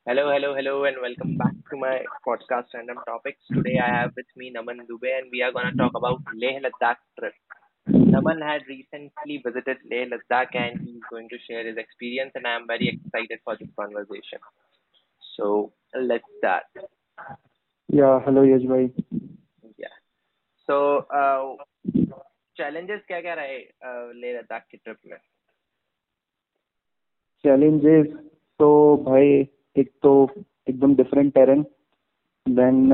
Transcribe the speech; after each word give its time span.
Hello, 0.00 0.30
hello, 0.32 0.54
hello, 0.54 0.84
and 0.84 0.96
welcome 1.02 1.36
back 1.36 1.54
to 1.70 1.76
my 1.76 2.04
podcast 2.26 2.74
Random 2.74 2.98
Topics. 3.06 3.40
Today 3.52 3.78
I 3.78 3.88
have 3.88 4.12
with 4.16 4.26
me 4.36 4.52
Naman 4.52 4.78
Dubey, 4.88 5.18
and 5.18 5.28
we 5.32 5.42
are 5.42 5.52
going 5.52 5.70
to 5.70 5.76
talk 5.76 5.92
about 5.94 6.20
Leh 6.34 6.60
Ladakh 6.60 6.96
trip. 7.18 7.34
Naman 7.88 8.40
had 8.40 8.62
recently 8.68 9.42
visited 9.44 9.78
Leh 9.90 10.06
Ladakh, 10.06 10.54
and 10.54 10.80
he's 10.80 11.02
going 11.10 11.28
to 11.28 11.38
share 11.46 11.66
his 11.66 11.76
experience, 11.76 12.32
and 12.34 12.46
I 12.46 12.56
am 12.56 12.66
very 12.66 12.88
excited 12.88 13.40
for 13.44 13.56
this 13.56 13.68
conversation. 13.78 14.38
So 15.36 15.72
let's 15.94 16.24
start. 16.38 16.64
Yeah, 17.88 18.20
hello 18.20 18.44
यश 18.44 18.66
भाई 18.72 18.88
Yeah. 19.76 19.96
So 20.68 21.06
uh, 21.10 21.56
challenges 22.56 23.02
क्या 23.08 23.20
क्या 23.20 23.34
रहे 23.34 23.58
uh, 23.58 24.14
Leh 24.22 24.38
Ladakh 24.38 24.66
की 24.70 24.76
trip 24.76 24.98
में 25.06 25.18
challenges 27.44 28.06
तो 28.58 28.70
भाई 29.08 29.44
एक 29.75 29.91
तो 30.03 30.29
एकदम 30.69 30.95
different 30.95 31.33
terrain 31.33 31.63
then 32.45 32.89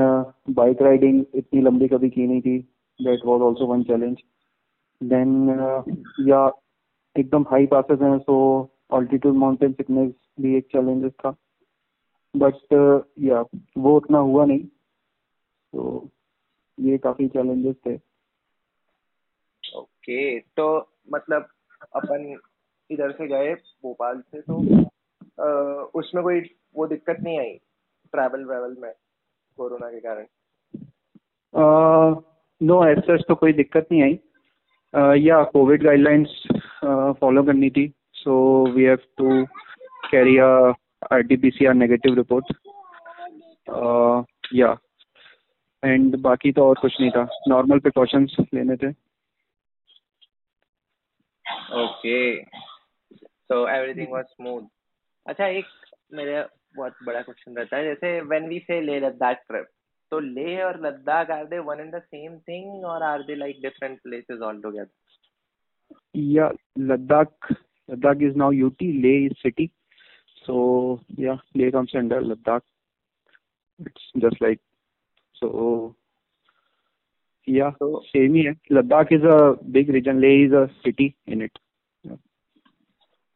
bike 0.50 0.82
riding 0.82 1.26
इतनी 1.36 1.62
लंबी 1.62 1.88
कभी 1.88 2.10
की 2.10 2.28
नहीं 2.28 2.42
थी 2.42 2.58
that 3.00 3.26
was 3.26 3.42
also 3.42 3.66
one 3.66 3.84
challenge 3.84 4.18
then 5.02 5.50
या 6.28 6.50
एकदम 7.20 7.46
हाई 7.52 7.66
पासेस 7.66 8.00
हैं 8.02 8.18
सो 8.20 8.38
ऑल्टीट्यूड 8.92 9.36
माउंटेन 9.36 9.74
सिकनेस 9.74 10.14
भी 10.40 10.56
एक 10.58 10.68
चैलेंजेस 10.72 11.12
था. 11.12 11.36
बट 12.36 12.74
या 13.20 13.44
वो 13.78 13.96
उतना 13.98 14.18
हुआ 14.18 14.46
नहीं. 14.46 14.60
तो 15.74 16.10
ये 16.80 16.98
काफ़ी 16.98 17.28
चैलेंजेस 17.28 17.76
थे. 17.86 17.96
ओके 19.78 20.40
तो 20.40 20.68
मतलब 21.14 21.48
अपन 21.96 22.40
इधर 22.90 23.12
से 23.12 23.28
गए 23.28 23.54
भोपाल 23.84 24.22
से 24.22 24.42
तो 24.42 24.62
आ, 25.42 25.48
उसमें 25.96 26.24
कोई 26.24 26.40
वो 26.78 26.88
दिक्कत 26.88 27.18
नहीं 27.24 27.40
आई 27.40 27.54
ट्रैवल 28.14 28.44
व्रैवल 28.46 28.76
में 28.80 28.92
कोरोना 29.58 29.90
के 29.92 30.00
कारण? 30.00 30.26
नो 32.62 32.84
एज 32.88 33.00
सच 33.06 33.24
तो 33.28 33.36
कोई 33.36 33.54
दिक्कत 33.54 33.88
नहीं 33.92 34.02
आई। 34.04 34.20
या 35.20 35.44
कोविड 35.54 35.84
गाइडलाइंस 35.84 36.42
फॉलो 37.22 37.44
करनी 37.44 37.70
थी। 37.70 37.88
So 38.14 38.36
we 38.72 38.84
have 38.84 39.00
to 39.18 39.46
carry 40.12 40.38
R 40.38 41.22
T 41.22 41.38
P 41.38 41.50
C 41.50 41.66
R 41.66 41.74
negative 41.74 42.16
report 42.16 42.54
या 44.56 44.76
एंड 45.84 46.16
बाकी 46.22 46.52
तो 46.52 46.68
और 46.68 46.80
कुछ 46.82 47.00
नहीं 47.02 47.12
था। 47.12 47.28
नॉर्मल 47.48 47.80
प्रिकॉशंस 47.80 48.36
लेने 48.54 48.76
थे। 48.76 48.92
Okay 51.82 52.44
so 52.44 53.68
everything 53.70 54.12
was 54.12 54.26
smooth 54.26 54.62
अच्छा 55.26 55.48
एक 55.48 55.66
मेरा 56.14 56.42
बहुत 56.76 56.94
बड़ा 57.06 57.22
क्वेश्चन 57.22 57.56
रहता 57.58 57.78
है। 57.78 57.84
जैसे 57.84 58.20
व्हेन 58.24 58.48
वी 58.50 58.60
से 58.60 58.80
लेह 58.82 59.00
लद्दाख 59.08 59.44
ट्रिप 59.48 59.68
तो 60.12 60.20
लेह 60.20 60.64
और 60.66 60.80
Ladakh 60.82 61.30
are 61.32 61.46
they 61.46 61.60
one 61.62 61.80
and 61.80 61.96
the 61.96 62.02
same 62.02 62.38
thing 62.40 62.86
और 62.86 63.04
are 63.04 63.24
they 63.24 63.36
like 63.36 63.62
different 63.62 64.00
places 64.04 64.40
all 64.42 64.62
together 64.62 64.90
yeah 66.16 66.52
Ladakh 66.82 67.52
Ladakh 67.90 68.22
is 68.22 68.38
now 68.38 68.52
UT 68.52 68.92
Leh 69.02 69.26
is 69.26 69.34
city 69.42 69.70
so 70.38 70.58
yeah 71.20 71.38
Leh 71.58 71.72
comes 71.72 71.96
under 71.96 72.22
Ladakh 72.24 72.62
it's 73.80 74.12
just 74.18 74.42
like 74.44 74.60
so 75.36 75.96
yeah 77.48 77.70
तो 77.72 78.00
same 78.06 78.34
ही 78.36 78.42
है 78.44 78.54
Ladakh 78.72 79.12
is 79.14 79.26
a 79.28 79.38
big 79.72 79.90
region 79.90 80.20
Leh 80.20 80.44
is 80.46 80.56
a 80.56 80.66
city 80.82 81.14
in 81.28 81.42
it 81.42 81.60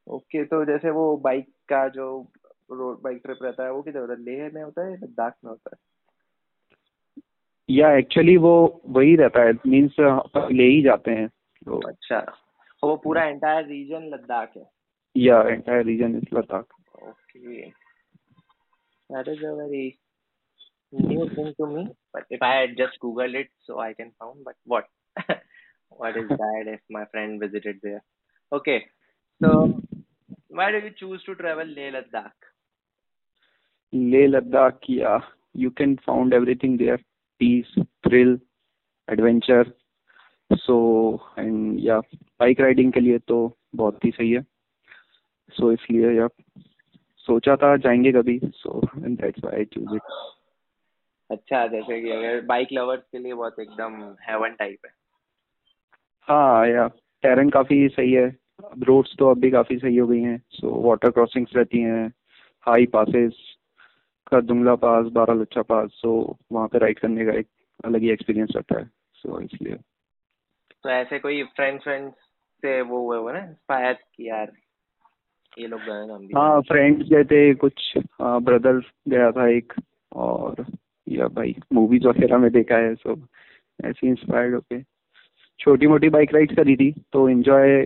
okay 0.08 0.44
तो 0.46 0.64
जैसे 0.66 0.90
वो 0.92 1.16
bike 1.24 1.48
का 1.70 1.88
जो 1.90 2.08
road 2.72 3.02
bike 3.02 3.22
trip 3.24 3.38
रहता 3.44 3.64
है 3.64 3.72
वो 3.72 3.82
किधर 3.82 4.00
होता 4.00 4.14
है? 4.14 4.20
लेह 4.24 4.50
में 4.54 4.62
होता 4.64 4.86
है 4.86 4.96
लद्दाख 4.96 5.34
में 5.44 5.50
होता 5.50 5.76
है? 5.76 5.80
या 7.70 7.92
एक्चुअली 7.98 8.36
वो 8.38 8.54
वही 8.88 9.16
रहता 9.16 9.44
है 9.44 9.54
मींस 9.68 9.96
ले 10.00 10.64
ही 10.64 10.82
जाते 10.84 11.12
हैं 11.12 11.28
तो 11.62 11.80
अच्छा। 11.88 12.20
वो 12.84 12.96
पूरा 13.04 13.24
एंटायर 13.26 13.66
रीजन 13.66 14.10
लद्दाख 14.14 14.58
है? 14.58 14.66
या 15.16 15.42
entire 15.50 15.84
region 15.86 16.16
is 16.18 16.36
Ladakh. 16.36 16.66
Okay 17.04 17.62
that 19.10 19.28
is 19.28 19.46
a 19.46 19.52
very 19.54 19.88
new 20.94 21.26
thing 21.28 21.54
to 21.58 21.66
me 21.68 21.84
but 22.16 22.26
if 22.32 22.44
I 22.44 22.58
had 22.58 22.76
just 22.78 22.98
Google 23.02 23.36
it 23.36 23.52
so 23.68 23.80
I 23.82 23.94
can 23.94 24.10
found 24.10 24.44
but 24.46 24.56
what 24.68 24.88
what 25.30 26.18
is 26.18 26.34
that 26.34 26.68
if 26.74 26.82
my 26.94 27.06
friend 27.12 27.42
visited 27.42 27.80
there 27.86 28.00
okay 28.52 28.80
so 28.80 29.52
why 29.66 30.72
do 30.72 30.78
you 30.78 30.90
choose 30.98 31.26
to 31.26 31.34
travel 31.34 31.68
Leh 31.76 31.92
Ladakh 31.92 32.51
Leh 33.94 34.28
Ladakh 34.28 34.80
yeah 34.90 35.20
you 35.58 35.70
can 35.70 35.96
found 35.96 36.34
everything 36.34 36.78
there 36.78 36.98
peace 37.40 37.76
thrill 37.80 38.40
adventure 39.10 39.74
so 40.54 41.20
and 41.40 41.80
yeah 41.80 42.00
bike 42.40 42.62
riding 42.62 42.94
के 42.94 43.00
लिए 43.00 43.20
तो 43.20 43.58
बहुत 43.76 44.06
ही 44.06 44.12
सही 44.12 44.32
है। 44.32 44.42
सो 45.50 45.74
so, 45.74 45.74
इसलिए 45.74 46.12
या 46.12 46.28
सोचा 47.18 47.56
था 47.56 47.78
जाएँगे 47.78 48.12
कभी 48.12 48.40
so 48.44 48.82
and 49.06 49.22
that's 49.22 49.44
why 49.44 49.58
I 49.58 49.66
choose 49.66 49.96
it 49.96 50.02
अच्छा 51.32 51.68
जैसे 51.68 52.02
कि 52.02 52.10
अगर 52.10 52.42
बाइक 52.42 52.68
लवर्स 52.72 53.02
के 53.12 53.18
लिए 53.18 53.34
बहुत 53.34 53.60
एकदम 53.60 54.16
हेवन 54.30 54.50
टाइप 54.50 54.78
है। 54.86 54.92
हाँ 56.22 56.68
या 56.68 56.88
टेरन 57.22 57.50
काफ़ी 57.50 57.88
सही 57.88 58.12
है। 58.12 58.38
रोड्स 58.84 59.16
तो 59.20 59.30
अब 59.30 59.40
भी 59.40 59.52
काफ़ी 59.52 59.78
सही 59.78 59.98
हो 59.98 60.08
गई 60.08 60.22
हैं। 60.22 60.44
सो 60.50 60.82
वाटर 60.90 61.12
क्रॉसिंग्स 61.12 61.56
रहती 61.56 61.80
हैं। 61.80 62.14
हाई 62.62 62.86
पासेस 62.86 63.51
दुंगला 64.40 64.76
पास 64.76 65.06
बारह 65.14 65.34
लच्छा 65.34 65.62
पास 65.62 65.90
सो 65.94 66.38
वहाँ 66.52 66.68
पे 66.68 66.78
राइड 66.78 67.00
करने 67.00 67.26
का 67.26 67.32
एक 67.32 67.48
अलग 67.86 68.02
ही 68.02 68.10
एक्सपीरियंस 68.10 68.52
रहता 68.56 68.80
है। 68.80 68.90
सो 69.16 69.40
इसलिए। 69.42 69.76
तो 70.84 70.90
ऐसे 70.90 71.20
कोई 71.20 71.44
फ्रेंड्स 71.56 71.84
फ्रेंड्स 71.84 72.14
से 72.64 72.82
वो 72.82 73.00
हुए 73.00 73.18
हुए 73.18 73.34
ना? 73.34 73.40
इंस्पायर 73.40 73.94
कि 73.94 74.30
यार। 74.30 74.52
ये 75.58 75.68
लोग 75.68 75.80
गए 75.80 76.06
ना 76.08 76.14
हम 76.14 76.28
भी। 76.28 76.34
हाँ 76.38 76.62
फ्रेंड्स 76.62 77.10
गए 77.10 77.24
थे 77.24 77.54
कुछ 77.56 77.94
ब्रदर 78.22 78.80
गया 79.08 79.32
था 79.32 79.48
एक 79.48 79.74
और 80.16 80.66
या 81.08 81.28
भाई 81.28 81.56
मूवीज़ 81.74 82.08
वगैरह 82.08 82.38
में 82.38 82.52
देखा 82.52 82.78
है 82.78 82.94
सो 82.96 83.16
ऐसे 83.80 84.08
इंस्पायर्ड 84.08 84.54
होके। 84.56 84.82
छोटी 85.60 85.88
मोटी 85.88 86.10
बाइक 86.10 86.34
राइड्स 86.34 86.56
करी 86.56 86.76
थी 86.76 86.92
तो 87.14 87.28
एंजॉय 87.30 87.84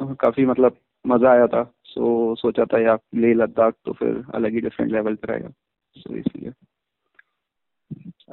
काफ़ी 0.00 0.46
मतलब 0.46 0.76
मज़ा 1.04 1.30
आया 1.30 1.46
था। 1.46 1.62
सो 1.84 2.34
सोचा 2.34 2.64
था 2.64 2.80
यार 2.80 2.98
लेह 3.14 3.34
लद्दाख 3.34 3.74
तो 3.84 3.92
फिर 3.92 4.24
अलग 4.34 4.52
ही 4.52 4.60
डिफरेंट 4.60 4.92
लेवल 4.92 5.14
पर 5.14 5.32
आएगा। 5.32 5.48
सो 5.97 6.15
इसलिए 6.15 6.53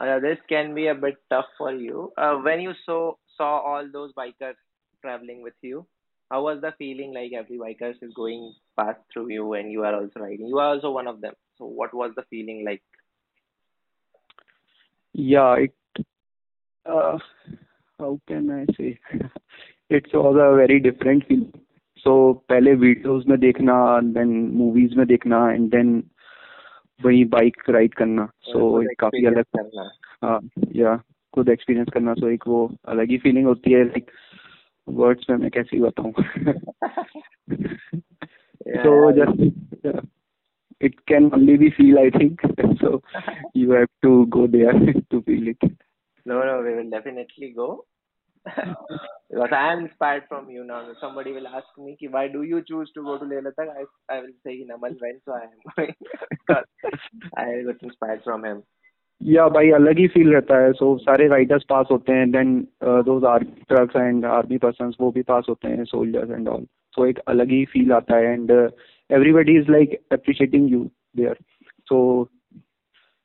Uh, 0.03 0.17
this 0.23 0.39
can 0.51 0.75
be 0.75 0.87
a 0.87 0.95
bit 0.95 1.17
tough 1.31 1.47
for 1.61 1.71
you. 1.73 2.03
Uh, 2.17 2.35
when 2.47 2.61
you 2.65 2.73
saw 2.83 2.99
saw 3.37 3.49
all 3.71 3.89
those 3.95 4.13
bikers 4.19 4.59
traveling 5.05 5.41
with 5.47 5.57
you, 5.61 5.81
how 6.31 6.43
was 6.45 6.61
the 6.61 6.73
feeling 6.79 7.13
like 7.13 7.33
every 7.33 7.59
bikers 7.59 7.97
is 8.01 8.13
going 8.15 8.45
past 8.81 9.01
through 9.13 9.29
you 9.31 9.55
and 9.55 9.73
you 9.73 9.83
are 9.85 9.95
also 9.97 10.21
riding? 10.21 10.47
You 10.47 10.59
are 10.59 10.69
also 10.75 10.93
one 10.93 11.09
of 11.09 11.21
them. 11.21 11.35
So 11.57 11.71
what 11.81 11.93
was 11.95 12.13
the 12.15 12.25
feeling 12.31 12.65
like? 12.65 12.83
Yeah, 15.15 15.55
it. 15.55 15.75
Uh, 16.87 17.19
how 17.99 18.21
can 18.29 18.51
I 18.51 18.73
say? 18.75 19.01
it 19.91 20.07
was 20.15 20.37
a 20.37 20.57
very 20.57 20.79
different 20.81 21.27
feeling. 21.27 21.53
So 22.05 22.13
पहले 22.49 22.75
videos 22.81 23.25
में 23.29 23.39
देखना 23.41 23.75
then 24.17 24.29
movies 24.57 24.95
में 24.97 25.07
देखना 25.07 25.39
and 25.53 25.69
then 25.71 25.89
वही 27.02 27.26
bike 27.26 27.58
ride 27.70 27.94
करना 27.94 28.30
so 28.42 28.84
so, 28.84 28.88
काफ़ी 29.00 29.26
अलग। 29.26 29.46
हाँ 30.24 30.40
या 30.76 31.04
खुद 31.34 31.50
एक्सपीरियंस 31.50 31.88
करना 31.94 32.14
सो 32.14 32.28
एक 32.30 32.44
वो 32.48 32.72
अलग 32.88 33.10
ही 33.10 33.18
फीलिंग 33.18 33.46
होती 33.46 33.72
है 33.72 33.84
लाइक 33.84 34.12
वर्ड्स 34.90 35.30
में 35.30 35.38
मैं 35.38 35.52
कैसे 35.52 35.78
ही 35.78 35.84
बताऊँ 35.84 36.14
yeah. 38.68 39.12
just 39.12 39.42
it 40.80 41.06
can 41.06 41.30
only 41.34 41.58
be 41.58 41.70
feel 41.70 41.98
I 42.00 42.10
think 42.10 42.42
so 42.82 43.02
you 43.54 43.72
have 43.72 43.92
to 44.02 44.26
go 44.28 44.48
there 44.48 44.74
to 45.12 45.22
feel 45.22 45.48
it 45.48 45.72
No, 46.26 46.42
no, 46.46 46.62
we 46.62 46.74
will 46.74 46.90
definitely 46.90 47.54
go. 47.56 47.86
Because 48.46 49.50
I 49.52 49.74
am 49.74 49.86
inspired 49.86 50.24
from 50.28 50.50
you 50.50 50.64
now. 50.64 50.86
Somebody 51.00 51.32
will 51.32 51.48
ask 51.48 51.68
me, 51.78 51.96
ki, 52.00 52.10
why 52.10 52.28
do 52.28 52.44
you 52.44 52.62
choose 52.68 52.92
to 52.94 53.04
go 53.04 53.18
to 53.18 53.26
Leh 53.26 53.42
Ladakh? 53.42 53.70
I, 53.70 54.14
I 54.14 54.20
will 54.20 54.36
say, 54.46 54.66
Naman 54.70 55.00
went, 55.02 55.22
so 55.26 55.34
I 55.34 55.44
am 55.44 55.52
going. 55.76 55.96
I 57.38 57.64
got 57.66 57.82
inspired 57.82 58.24
from 58.24 58.46
him. 58.46 58.64
या 59.22 59.48
भाई 59.50 59.70
अलग 59.72 59.98
ही 59.98 60.08
feel 60.14 60.32
रहता 60.34 60.58
है 60.60 60.72
सो 60.74 60.86
सारे 60.98 61.28
Riders 61.28 61.64
पास 61.70 61.88
होते 61.92 62.14
हैं 62.14 62.30
then 62.32 62.56
those 63.08 63.26
army 63.26 63.64
trucks 63.70 63.96
and 63.96 64.26
army 64.26 64.58
person 64.64 64.92
वो 65.02 65.12
भी 65.12 65.22
पास 65.30 65.46
होते 65.50 65.68
हैं 65.68 65.84
सोल्जर्स 65.92 66.32
एंड 66.32 66.48
ऑल 66.50 66.66
सो 66.96 67.06
एक 67.06 67.20
अलग 67.34 67.52
ही 67.52 67.64
फील 67.74 67.94
आता 67.94 68.16
है 68.16 68.34
and 68.34 68.52
everybody 68.52 69.58
is 69.60 69.72
like 69.72 69.98
appreciating 70.12 70.70
you 70.72 70.84
there 71.18 71.38
so 71.90 72.02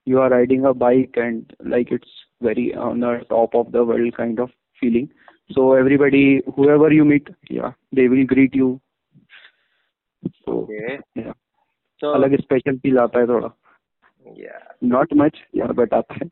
you 0.07 0.21
are 0.21 0.31
riding 0.31 0.65
a 0.65 0.73
bike 0.73 1.17
and 1.23 1.51
like 1.73 1.91
it's 1.95 2.13
very 2.41 2.63
on 2.75 3.01
the 3.01 3.11
top 3.31 3.55
of 3.55 3.73
the 3.73 3.85
world 3.89 4.15
kind 4.17 4.39
of 4.45 4.53
feeling 4.82 5.10
so 5.56 5.74
everybody 5.74 6.42
whoever 6.56 6.92
you 6.94 7.06
meet 7.06 7.30
yeah 7.50 7.72
they 8.00 8.08
will 8.14 8.26
greet 8.34 8.56
you 8.62 8.70
so 10.46 10.60
Okay. 10.64 11.00
yeah 11.24 11.34
So, 12.04 12.14
अलग 12.16 12.36
special 12.40 12.78
feel 12.84 12.98
आता 13.00 13.20
है 13.20 13.28
थोड़ा 13.28 13.52
Yeah. 14.40 14.60
Not 14.92 15.14
much, 15.20 15.38
yeah, 15.60 15.72
but 15.78 15.94
आता 15.94 16.16
है. 16.22 16.28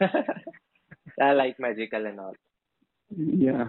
I 1.25 1.33
like 1.39 1.59
magical 1.65 2.07
and 2.11 2.19
all. 2.19 2.37
Yeah. 3.43 3.67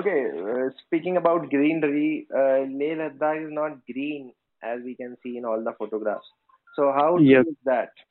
Okay, 0.00 0.16
uh, 0.44 0.64
speaking 0.78 1.18
about 1.20 1.44
greenery, 1.52 2.26
uh, 2.40 2.64
Leh 2.80 2.94
Ladakh 3.00 3.44
is 3.44 3.52
not 3.58 3.76
green 3.92 4.32
as 4.62 4.82
we 4.88 4.94
can 5.02 5.16
see 5.22 5.36
in 5.40 5.44
all 5.44 5.62
the 5.68 5.74
photographs. 5.78 6.32
So 6.78 6.90
how 6.98 7.08
Yes. 7.18 7.46
is 7.46 7.56
that? 7.70 8.04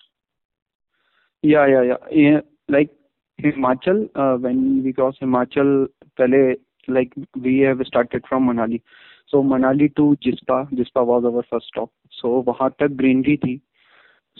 Yeah, 1.44 1.68
yeah, 1.68 1.81
yeah. 1.91 1.97
yeah 2.12 2.41
like 2.77 2.95
Himachal, 3.41 4.09
uh, 4.15 4.38
when 4.38 4.83
we 4.83 4.94
cross 4.94 5.15
Himachal, 5.21 5.88
पहले 6.18 6.56
like 6.88 7.13
we 7.39 7.59
have 7.59 7.81
started 7.85 8.25
from 8.27 8.47
Manali. 8.47 8.81
So 9.27 9.44
Manali 9.44 9.95
to 9.95 10.18
Jispa, 10.24 10.71
Jispa 10.71 11.06
was 11.06 11.24
our 11.25 11.44
first 11.50 11.68
stop. 11.68 11.91
So 12.21 12.44
वहाँ 12.47 12.69
तक 12.80 12.95
greenery 12.97 13.38
थी. 13.38 13.59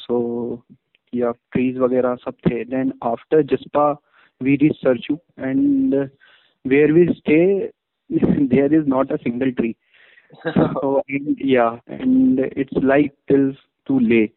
So 0.08 0.64
yeah, 1.12 1.34
trees 1.56 1.78
वगैरह 1.78 2.16
सब 2.26 2.36
थे. 2.48 2.70
Then 2.70 2.94
after 3.02 3.44
Jispa, 3.44 3.98
we 4.40 4.58
reached 4.62 4.84
Sarchu 4.84 5.20
and 5.38 5.94
uh, 5.94 6.06
where 6.64 6.94
we 6.94 7.08
stay, 7.20 7.72
there 8.10 8.74
is 8.74 8.88
not 8.88 9.12
a 9.12 9.20
single 9.24 9.52
tree. 9.54 9.76
so 10.44 11.02
and, 11.08 11.38
yeah, 11.40 11.80
and 11.88 12.40
it's 12.40 12.74
like 12.82 13.14
till 13.28 13.54
to 13.88 14.00
Leh. 14.00 14.28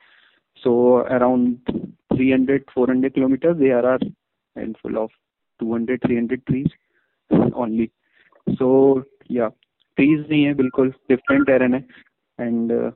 So 0.63 0.99
around 0.99 1.59
300, 2.15 2.65
400 2.75 3.15
kilometers, 3.15 3.57
there 3.59 3.87
are 3.87 3.99
handful 4.56 4.98
of 4.98 5.10
200, 5.60 5.98
300 5.98 6.46
trees 6.46 6.68
only. 7.54 7.92
So 8.48 9.04
yeah, 9.30 9.50
trees 9.98 10.30
नहीं 10.30 10.44
है 10.44 10.54
बिल्कुल 10.54 10.94
different 11.12 11.48
terrain 11.48 11.74
है 11.74 11.84
and 12.40 12.72
uh, 12.72 12.92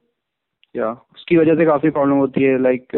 yeah, 0.75 0.95
उसकी 1.15 1.37
वजह 1.37 1.55
से 1.55 1.65
काफ़ी 1.65 1.89
problem 1.89 2.17
होती 2.17 2.43
है 2.43 2.57
लाइक 2.61 2.95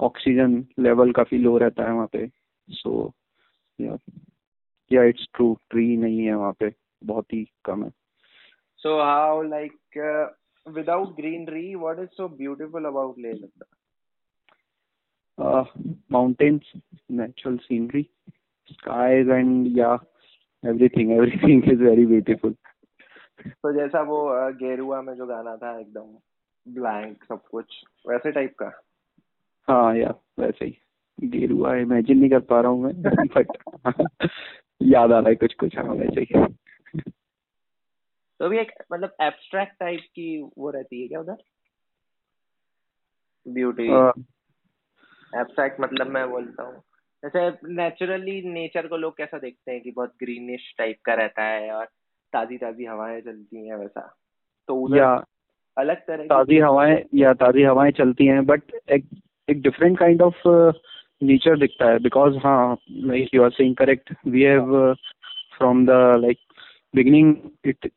ऑक्सीजन 0.00 0.64
लेवल 0.78 1.12
काफ़ी 1.12 1.38
लो 1.38 1.56
रहता 1.58 1.84
है 1.84 1.92
वहाँ 1.92 2.08
पे 2.12 2.26
सो 2.68 3.12
या 3.78 3.96
या 4.90 5.02
इट्स 5.04 5.26
ट्रू 5.34 5.56
ट्री 5.70 5.96
नहीं 5.96 6.24
है 6.24 6.34
वहाँ 6.34 6.52
पे 6.60 6.72
बहुत 7.04 7.32
ही 7.32 7.44
कम 7.64 7.84
है 7.84 7.90
So 8.84 8.92
how 8.98 9.42
like 9.42 9.96
uh, 9.96 10.26
without 10.66 11.16
greenery, 11.16 11.76
what 11.76 12.00
is 12.00 12.08
so 12.16 12.26
beautiful 12.28 12.86
about 12.86 13.16
Leh 13.16 13.34
Ladakh? 13.34 13.71
Uh, 15.38 15.64
mountains, 16.10 16.62
natural 17.08 17.58
scenery, 17.68 18.10
skies, 18.72 19.26
and 19.28 19.66
yeah, 19.76 19.98
everything. 20.64 21.12
Everything 21.16 21.62
is 21.64 21.78
very 21.78 22.06
beautiful. 22.06 22.54
तो 23.46 23.72
जैसा 23.72 24.02
वो 24.02 24.18
uh, 24.30 24.56
गेरुआ 24.56 25.02
में 25.02 25.14
जो 25.14 25.26
गाना 25.26 25.56
था 25.56 25.80
एकदम 25.80 26.18
ब्लैंक 26.68 27.24
सब 27.24 27.42
कुछ 27.50 27.84
वैसे 28.08 28.32
टाइप 28.32 28.54
का? 28.62 28.82
हाँ 29.68 29.96
या 29.96 30.14
वैसे 30.38 30.64
ही। 30.64 30.78
गेरुआ 31.24 31.74
इमेजिन 31.74 32.18
नहीं 32.18 32.30
कर 32.30 32.40
पा 32.40 32.60
रहा 32.60 32.70
हूँ 32.70 32.82
मैं 32.82 33.02
बट 33.02 33.58
याद 34.82 35.12
आ 35.12 35.18
रहा 35.18 35.28
है 35.28 35.34
कुछ 35.34 35.54
कुछ 35.54 35.78
हाँ 35.78 35.94
वैसे 35.94 36.20
ही। 36.20 36.44
तो 38.40 38.48
भी 38.48 38.58
एक 38.58 38.72
मतलब 38.92 39.14
एब्स्ट्रैक्ट 39.20 39.72
टाइप 39.80 40.00
की 40.00 40.50
वो 40.58 40.70
रहती 40.70 41.02
है 41.02 41.08
क्या 41.08 41.20
उधर? 41.20 41.36
ब्यूटी 43.48 43.88
एब्स्ट्रैक्ट 45.40 45.80
मतलब 45.80 46.06
मैं 46.06 46.30
बोलता 46.30 46.62
हूँ। 46.62 46.82
जैसे 47.24 47.50
नेचुरली 47.74 48.40
नेचर 48.52 48.86
को 48.86 48.96
लोग 48.96 49.16
कैसा 49.16 49.38
देखते 49.38 49.72
हैं 49.72 49.80
कि 49.80 49.90
बहुत 49.90 50.14
ग्रीनिश 50.22 50.74
टाइप 50.78 50.96
का 51.04 51.14
रहता 51.14 51.42
है 51.42 51.70
और 51.70 51.84
ताजी 52.32 52.56
ताजी 52.56 52.84
हवाएँ 52.84 53.20
चलती 53.20 53.68
हैं 53.68 53.76
वैसा। 53.76 54.16
तो 54.68 54.76
उधर 54.76 54.96
या 54.96 55.24
अलग 55.76 55.96
तरह 55.96 56.24
ताज़ी 56.24 56.58
हवाएँ 56.58 57.04
या 57.14 57.32
ताज़ी 57.34 57.62
हवाएँ 57.62 57.92
चलती 57.92 58.26
हैं 58.26 58.46
बट 58.46 58.62
एक 58.90 59.04
एक 59.50 59.62
डिफरेंट 59.62 59.98
काइंड 59.98 60.22
ऑफ़ 60.22 60.48
नेचर 61.22 61.58
दिखता 61.58 61.88
है 61.90 61.98
बिकॉज़ 61.98 62.36
हाँ 62.36 62.76
like 62.90 63.28
you 63.34 63.42
are 63.42 63.50
saying 63.50 63.76
correct 63.76 64.14
we 64.26 64.42
have 64.42 64.94
from 65.58 65.86
the 65.86 65.90
like 66.20 66.38
beginning 66.94 67.36
it 67.64 67.90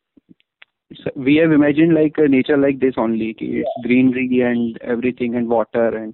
we 1.17 1.35
have 1.35 1.51
imagined 1.51 1.93
like 1.93 2.17
a 2.17 2.27
nature 2.27 2.57
like 2.57 2.79
this 2.79 2.97
only 2.97 3.27
कि 3.33 3.47
it's 3.61 3.77
greenery 3.83 4.41
and 4.41 4.77
everything 4.93 5.35
and 5.35 5.49
water 5.49 5.87
and 5.97 6.13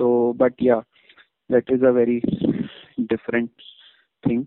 so 0.00 0.34
but 0.38 0.52
yeah 0.58 0.82
that 1.50 1.68
is 1.68 1.82
a 1.82 1.92
very 1.92 2.20
different 3.10 3.50
thing. 4.24 4.46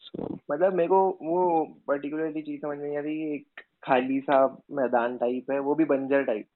So 0.00 0.40
मतलब 0.50 0.74
मेरे 0.74 0.88
को 0.88 1.18
वो 1.22 1.64
particularly 1.88 2.42
चीज़ 2.42 2.60
समझ 2.60 2.78
में 2.78 2.84
नहीं 2.86 2.98
आ 2.98 3.00
रही 3.00 3.34
एक 3.34 3.60
खाली 3.84 4.20
सा 4.20 4.64
मैदान 4.70 5.16
टाइप 5.18 5.50
है 5.50 5.58
वो 5.58 5.74
भी 5.74 5.84
बंजर 5.84 6.22
टाइप 6.22 6.46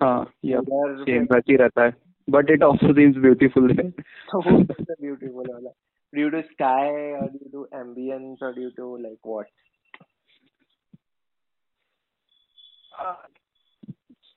हाँ 0.00 0.32
या 0.44 0.60
सेम 0.66 1.26
ही 1.48 1.56
रहता 1.56 1.84
है 1.84 1.94
but 2.30 2.50
it 2.50 2.62
also 2.62 2.92
seems 2.92 3.16
beautiful 3.16 3.70
है. 3.70 3.90
तो 4.30 4.40
ब्यूटीफुल 4.40 5.50
वाला. 5.52 5.70
ड्यू 6.14 6.28
टू 6.30 6.40
स्काई 6.42 7.12
और 7.12 7.28
ड्यू 7.28 7.48
टू 7.52 7.68
एम्बियंस 7.80 8.42
और 8.42 8.54
ड्यू 8.54 8.70
टू 8.70 8.96
लाइक 8.96 9.18
व्हाट 9.26 9.46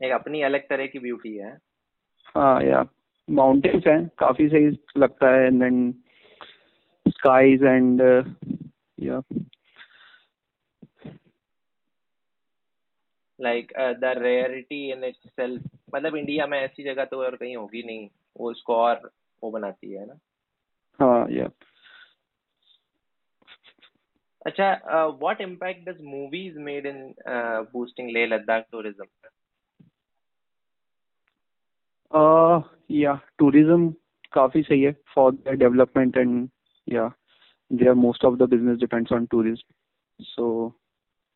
एक 0.03 0.11
अपनी 0.11 0.41
अलग 0.41 0.67
तरह 0.69 0.87
की 0.87 0.99
ब्यूटी 0.99 1.35
है. 1.35 1.57
हाँ 2.35 2.63
या 2.63 2.85
माउंटेन्स 3.29 3.87
हैं 3.87 4.09
काफ़ी 4.17 4.49
सही 4.49 4.77
लगता 4.97 5.35
है 5.35 5.45
and 5.45 5.63
then 5.63 5.93
and 7.67 8.01
uh, 8.01 8.23
yeah 8.97 9.21
like 13.41 13.73
the 13.79 14.13
rarity 14.17 14.91
in 14.91 15.03
itself 15.03 15.61
मतलब 15.95 16.15
इंडिया 16.15 16.47
में 16.47 16.59
ऐसी 16.59 16.83
जगह 16.83 17.05
तो 17.05 17.23
और 17.23 17.35
कहीं 17.35 17.55
होगी 17.55 17.83
नहीं 17.83 18.09
वो 18.39 18.51
उसको 18.51 18.75
और 18.75 19.11
वो 19.43 19.51
बनाती 19.51 19.91
है 19.91 20.05
ना? 20.05 20.19
हाँ 20.99 21.27
या 21.29 21.49
अच्छा 24.45 24.73
what 25.05 25.41
impact 25.41 25.89
does 25.89 26.01
movies 26.01 26.59
made 26.59 26.85
in 26.85 27.15
boosting 27.73 28.09
Leh 28.09 28.27
Ladakh 28.27 28.65
tourism 28.71 29.05
Uh, 32.11 32.61
yeah 32.91 33.13
tourism 33.39 33.89
काफ़ी 34.33 34.61
सही 34.63 34.81
है 34.81 34.91
for 35.15 35.31
the 35.31 35.53
development 35.59 36.17
and 36.17 36.47
yeah 36.87 37.07
they 37.71 37.87
are 37.87 37.93
most 37.93 38.25
of 38.25 38.35
the 38.35 38.49
business 38.49 38.77
depends 38.77 39.11
on 39.13 39.25
tourism 39.25 40.23
so 40.23 40.67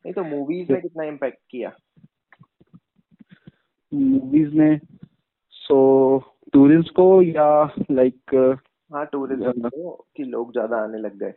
नहीं 0.06 0.14
तो 0.14 0.24
मूवीज़ 0.24 0.72
ने 0.72 0.80
कितना 0.82 1.04
इम्पैक्ट 1.04 1.40
किया? 1.52 1.72
मूवीज़ 3.94 4.54
ने 4.54 4.80
सो 5.54 5.80
tourist 6.54 6.94
को 6.96 7.22
या 7.22 7.50
लाइक 7.92 8.36
uh, 8.36 8.58
हाँ 8.92 9.06
टूरिज़्म 9.06 9.70
कि 9.76 10.24
लोग 10.24 10.52
ज़्यादा 10.52 10.78
आने 10.84 10.98
लग 10.98 11.18
गए। 11.20 11.34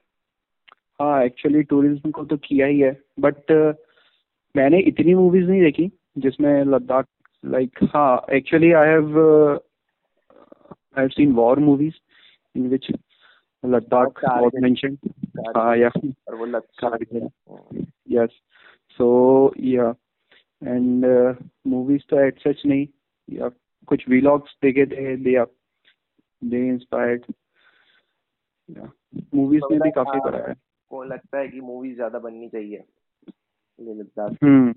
हाँ 1.00 1.25
एक्चुअली 1.25 1.62
टूरिज़्म 1.62 2.11
को 2.11 2.25
तो 2.25 2.37
किया 2.37 2.66
ही 2.66 2.80
है 2.80 2.92
बट 3.21 3.52
uh, 3.52 3.75
मैंने 4.54 4.80
इतनी 4.83 5.14
मूवीज़ 5.14 5.50
नहीं 5.50 5.62
देखी 5.62 5.90
जिसमें 6.18 6.64
लद्दाख 6.64 7.07
लाइक 7.44 7.78
हाँ 7.84 8.26
actually 8.32 8.72
I 8.72 8.88
have 8.88 9.20
I 10.72 10.99
have 10.99 11.08
seen 11.08 11.32
war 11.32 11.58
movies 11.58 11.94
in 12.56 12.68
which 12.68 12.92
Ladakh 13.64 14.08
Kargil. 14.08 14.44
Was 14.44 14.62
mention 14.62 14.99
हाँ 15.56 15.76
या 15.76 15.88
और 16.28 16.34
वो 16.34 16.44
Ladakh 16.44 16.78
Kargil 16.78 17.28
yes. 18.12 18.30
So 18.99 19.06
yeah. 19.56 19.94
And 20.62 21.04
uh, 21.04 22.00
तो 22.11 22.20
एट 22.20 22.38
सच 22.38 22.62
नहीं. 22.66 22.87
या 23.30 23.50
कुछ 23.87 24.08
vlogs 24.08 24.49
देखे 24.62 24.87
थे 24.87 25.16
they 25.16 25.37
are 25.40 25.50
they 26.42 26.76
inspired. 26.76 27.34
में 29.70 29.80
भी 29.80 29.90
काफ़ी 29.90 30.20
करा 30.20 30.49
है. 30.49 30.54
को 30.90 31.04
लगता 31.04 31.38
है 31.38 31.49
कि 31.49 31.61
मूवीज़ 31.61 31.94
ज़्यादा 31.94 32.18
बननी 32.18 32.49
चाहिए. 32.49 32.84
हम्म। 34.20 34.75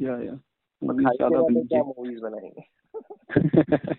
या 0.00 0.22
या 0.22 0.38
ज़्यादा 0.84 1.62
क्या 1.62 1.82
मूवीज़ 1.82 2.20
बनाएँगे 2.22 3.94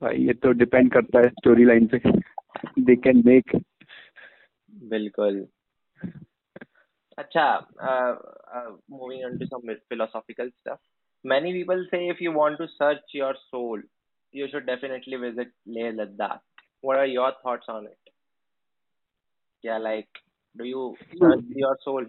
भाई 0.00 0.16
ये 0.26 0.32
तो 0.34 0.52
डिपेंड 0.52 0.92
करता 0.92 1.20
है 1.20 1.28
स्टोरी 1.28 1.64
लाइन 1.64 1.86
पे 1.94 1.98
दे 2.86 2.96
कैन 2.96 3.22
मेक 3.26 3.56
बिल्कुल 4.90 5.46
अच्छा 7.18 7.46
moving 8.90 9.24
on 9.24 9.38
to 9.38 9.46
some 9.46 9.74
philosophical 9.92 10.50
stuff 10.60 10.80
many 11.24 11.52
people 11.52 11.80
say 11.92 12.08
if 12.08 12.20
you 12.20 12.32
want 12.32 12.58
to 12.58 12.66
search 12.74 13.14
your 13.14 13.34
soul 13.50 13.80
you 14.34 14.46
should 14.50 14.66
definitely 14.66 15.16
visit 15.16 15.48
Leh 15.66 15.90
Ladakh 15.92 16.40
what 16.80 16.96
are 16.96 17.06
your 17.06 17.32
thoughts 17.42 17.68
on 17.68 17.86
it 17.86 18.12
yeah 19.64 19.78
like 19.78 20.20
do 20.56 20.64
you 20.64 20.84
search 21.22 21.44
your 21.62 21.76
soul 21.84 22.06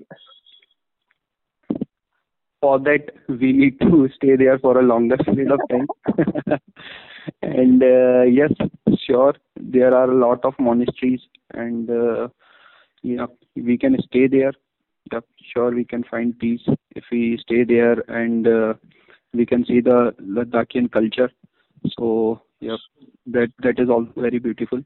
for 2.61 2.79
that 2.79 3.11
we 3.27 3.51
need 3.53 3.79
to 3.81 4.09
stay 4.15 4.35
there 4.35 4.57
for 4.59 4.79
a 4.79 4.83
longer 4.83 5.17
period 5.17 5.51
of 5.51 5.61
time 5.69 5.87
and 7.41 7.83
uh, 7.83 8.21
yes 8.23 8.51
sure 9.05 9.33
there 9.55 9.93
are 9.93 10.09
a 10.11 10.19
lot 10.25 10.43
of 10.43 10.53
monasteries 10.59 11.21
and 11.53 11.89
uh, 11.89 12.27
yeah 13.01 13.25
we 13.55 13.77
can 13.77 13.97
stay 14.07 14.27
there 14.27 14.53
yeah 15.11 15.19
sure 15.53 15.71
we 15.71 15.85
can 15.85 16.03
find 16.03 16.37
peace 16.39 16.65
if 16.95 17.03
we 17.11 17.37
stay 17.41 17.63
there 17.63 17.97
and 18.21 18.47
uh, 18.47 18.73
we 19.33 19.45
can 19.45 19.65
see 19.65 19.79
the 19.81 19.99
ladakhian 20.37 20.91
culture 20.99 21.29
So 21.95 22.07
yeah, 22.67 22.77
that 23.35 23.51
that 23.65 23.79
is 23.83 23.89
also 23.95 24.11
very 24.25 24.39
beautiful. 24.45 24.81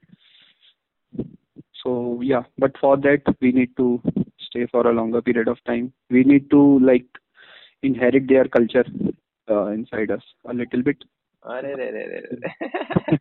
So 1.83 2.21
yeah, 2.21 2.43
but 2.57 2.77
for 2.79 2.97
that 2.97 3.21
we 3.41 3.51
need 3.51 3.75
to 3.77 4.01
stay 4.39 4.65
for 4.67 4.87
a 4.87 4.93
longer 4.93 5.21
period 5.21 5.47
of 5.47 5.63
time. 5.65 5.93
We 6.09 6.23
need 6.23 6.49
to 6.51 6.79
like 6.79 7.05
inherit 7.83 8.27
their 8.27 8.47
culture 8.47 8.85
uh, 9.49 9.67
inside 9.67 10.11
us 10.11 10.21
a 10.49 10.53
little 10.53 10.81
bit. 10.81 10.97
Array, 11.45 11.73
array, 11.73 11.89
array, 11.89 13.19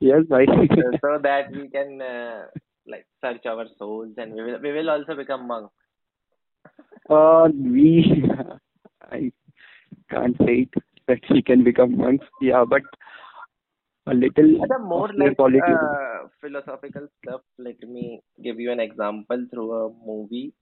yes, 0.00 0.22
right. 0.30 0.48
so 1.00 1.18
that 1.22 1.50
we 1.50 1.68
can 1.68 2.00
uh, 2.00 2.44
like 2.86 3.06
search 3.20 3.44
our 3.46 3.66
souls, 3.78 4.12
and 4.16 4.34
we 4.34 4.42
will 4.42 4.60
we 4.60 4.72
will 4.72 4.90
also 4.90 5.16
become 5.16 5.48
monks. 5.48 5.74
uh, 7.10 7.48
we 7.52 8.24
I 9.10 9.32
can't 10.10 10.36
say 10.38 10.68
it, 10.68 10.82
that 11.08 11.20
we 11.30 11.42
can 11.42 11.64
become 11.64 11.96
monks. 11.96 12.26
Yeah, 12.40 12.64
but 12.64 12.82
a 14.06 14.14
little 14.14 14.58
more 14.80 15.10
like 15.12 15.40
uh, 15.40 16.28
philosophical 16.40 17.08
stuff. 17.22 17.40
Let 17.58 17.80
me 17.82 18.20
give 18.42 18.60
you 18.60 18.70
an 18.70 18.78
example 18.78 19.46
through 19.50 19.72
a 19.72 19.92
movie 20.06 20.52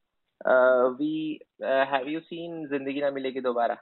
uh, 0.44 0.94
we 0.99 1.40
uh, 1.64 1.87
have 1.87 2.08
you 2.08 2.20
seen 2.28 2.68
Zindagi 2.70 3.00
Na 3.00 3.11
Milegi 3.11 3.42
Dobara? 3.42 3.78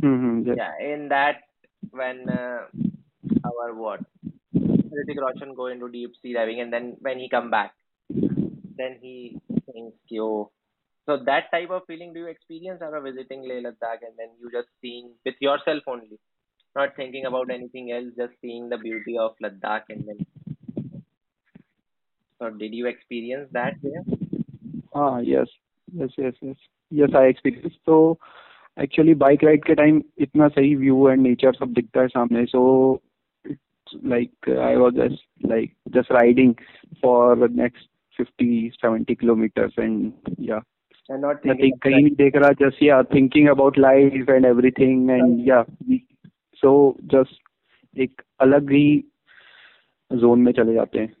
hmm 0.00 0.42
yes. 0.46 0.56
Yeah, 0.56 0.94
in 0.94 1.08
that 1.08 1.36
when 1.90 2.28
uh, 2.28 2.66
our 3.44 3.74
what 3.74 4.00
Hrithik 4.54 5.20
Roshan 5.20 5.54
go 5.54 5.66
into 5.66 5.88
deep 5.90 6.12
sea 6.22 6.32
diving 6.32 6.60
and 6.60 6.72
then 6.72 6.96
when 7.00 7.18
he 7.18 7.28
come 7.28 7.50
back, 7.50 7.72
then 8.10 8.98
he 9.00 9.38
thinks, 9.72 9.96
yo. 10.08 10.50
So 11.06 11.16
that 11.24 11.50
type 11.50 11.70
of 11.70 11.82
feeling 11.86 12.12
do 12.12 12.20
you 12.20 12.26
experience 12.26 12.80
after 12.82 13.00
visiting 13.00 13.42
Leh 13.42 13.60
Ladakh 13.60 14.02
and 14.02 14.16
then 14.18 14.30
you 14.40 14.50
just 14.50 14.68
seeing 14.82 15.10
with 15.24 15.36
yourself 15.40 15.82
only, 15.86 16.18
not 16.76 16.96
thinking 16.96 17.24
about 17.26 17.50
anything 17.50 17.92
else, 17.92 18.12
just 18.16 18.34
seeing 18.40 18.68
the 18.68 18.78
beauty 18.78 19.16
of 19.18 19.34
Ladakh 19.42 19.84
and 19.88 20.06
then. 20.06 20.26
So 22.38 22.50
did 22.50 22.72
you 22.74 22.86
experience 22.86 23.48
that 23.52 23.74
there? 23.82 24.17
हाँ 24.96 25.22
yes 25.24 25.48
yes 25.88 26.14
yes 26.20 26.34
yes 26.44 26.56
yes 26.92 27.14
I 27.16 27.28
experience 27.28 27.78
तो 27.86 28.18
actually 28.76 29.14
bike 29.20 29.44
ride 29.44 29.64
के 29.64 29.74
time 29.74 30.00
इतना 30.18 30.48
सही 30.48 30.74
view 30.76 31.08
and 31.08 31.22
nature 31.22 31.54
सब 31.54 31.72
दिखता 31.74 32.00
है 32.00 32.08
सामने. 32.08 32.44
So 32.46 33.00
it's 33.50 33.96
like 34.04 34.48
I 34.58 34.76
was 34.76 34.94
just 34.94 35.46
like 35.46 35.72
just 35.96 36.12
riding 36.12 36.54
for 37.02 37.48
next 37.50 37.90
fifty 38.16 38.70
seventy 38.74 39.14
kilometers 39.14 39.78
and 39.78 40.12
yeah 40.40 40.62
कहीं 41.10 41.70
नहीं 41.86 42.10
देख 42.16 42.36
रहा 42.36 42.50
just 42.60 42.82
yeah 42.82 43.02
thinking 43.14 43.48
about 43.48 43.78
life 43.78 44.30
and 44.30 44.46
everything 44.70 45.10
and 45.10 45.48
yeah 45.48 45.62
so 46.62 46.72
just 47.14 48.00
एक 48.00 48.22
अलग 48.40 48.70
ही 48.72 49.04
जोन 50.10 50.40
में 50.40 50.52
चले 50.52 50.74
जाते 50.74 50.98
हैं. 50.98 51.12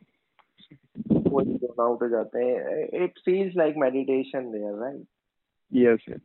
Zone 1.30 1.82
out 1.84 2.02
हो 2.02 2.08
जाते 2.08 2.44
हैं। 2.44 3.06
it 3.06 3.20
feels 3.28 3.58
like 3.60 3.82
meditation 3.84 4.50
there 4.52 4.74
right? 4.82 5.04
Yes 5.72 6.08
yes. 6.08 6.20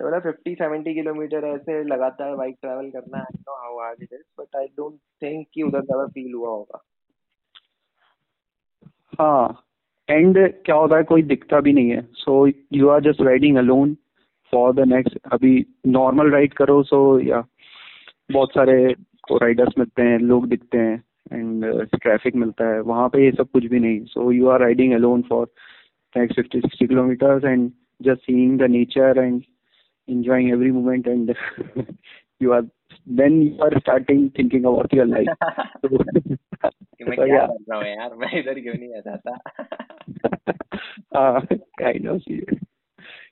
बोला 0.00 0.18
50 0.20 0.54
70 0.58 0.94
किलोमीटर 0.94 1.44
ऐसे 1.46 1.82
लगातार 1.84 2.34
बाइक 2.36 2.56
ट्रैवल 2.60 2.88
करना 2.90 3.18
I 3.18 3.38
know 3.38 3.56
how 3.56 3.78
hard 3.78 4.02
it 4.02 4.12
is 4.12 4.22
but 4.40 4.56
I 4.56 4.66
don't 4.76 4.94
think 5.22 5.46
कि 5.54 5.62
उधर 5.62 5.80
ज़्यादा 5.80 6.06
फील 6.14 6.32
हुआ 6.34 6.48
होगा। 6.48 6.82
हाँ 9.20 9.64
एंड 10.08 10.38
क्या 10.64 10.76
होता 10.76 10.96
है 10.96 11.02
कोई 11.04 11.22
दिखता 11.22 11.60
भी 11.60 11.72
नहीं 11.72 11.90
है। 11.90 12.00
So 12.14 12.46
you 12.46 12.88
are 12.88 13.00
just 13.02 13.20
riding 13.22 13.56
alone 13.58 13.94
for 14.52 14.72
the 14.74 14.86
next 14.88 15.18
अभी 15.32 15.54
नॉर्मल 15.86 16.30
राइड 16.30 16.54
करो 16.54 16.82
सो 16.82 16.98
या 17.20 17.44
बहुत 18.32 18.52
सारे 18.54 18.76
राइडर्स 19.32 19.78
मिलते 19.78 20.02
हैं 20.02 20.18
लोग 20.18 20.46
दिखते 20.48 20.78
हैं। 20.78 21.02
एंड 21.32 21.64
ट्रैफ़िक 21.84 22.34
मिलता 22.34 22.68
है। 22.68 22.80
वहाँ 22.80 23.08
पे 23.08 23.24
ये 23.24 23.32
सब 23.32 23.50
कुछ 23.50 23.64
भी 23.64 23.80
नहीं। 23.80 24.04
So 24.04 24.32
you 24.32 24.48
are 24.48 24.60
riding 24.60 24.92
alone 24.92 25.22
for 25.22 25.46
next 26.16 26.36
fifty 26.36 26.60
sixty 26.60 26.86
kilometers 26.86 27.44
and 27.44 27.70
just 28.02 28.20
seeing 28.20 28.58
the 28.58 28.62
nature 28.62 29.18
and 29.18 29.42
enjoying 30.08 30.50
every 30.50 30.70
moment 30.70 31.06
and 31.06 31.34
you 32.40 32.52
are 32.52 32.62
then 33.06 33.42
you 33.42 33.60
are 33.60 33.80
starting 33.80 34.30
thinking 34.36 34.64
about 34.64 34.92
your 34.92 35.06
life. 35.06 35.28
so, 35.80 35.88
कि 36.98 37.04
मैं 37.04 37.16
so 37.16 37.24
क्या 37.24 37.36
yeah. 37.36 37.48
कर 37.48 37.64
रहा 37.70 37.78
हूँ 37.78 37.86
यार? 37.86 38.14
मैं 38.14 38.40
इधर 38.40 38.60
क्यों 38.60 38.74
नहीं 38.74 38.94
आ 38.94 39.00
जाता? 39.00 39.38
हाँ 41.16 41.40
काइंड 41.54 42.08
ऑफ़ 42.08 42.22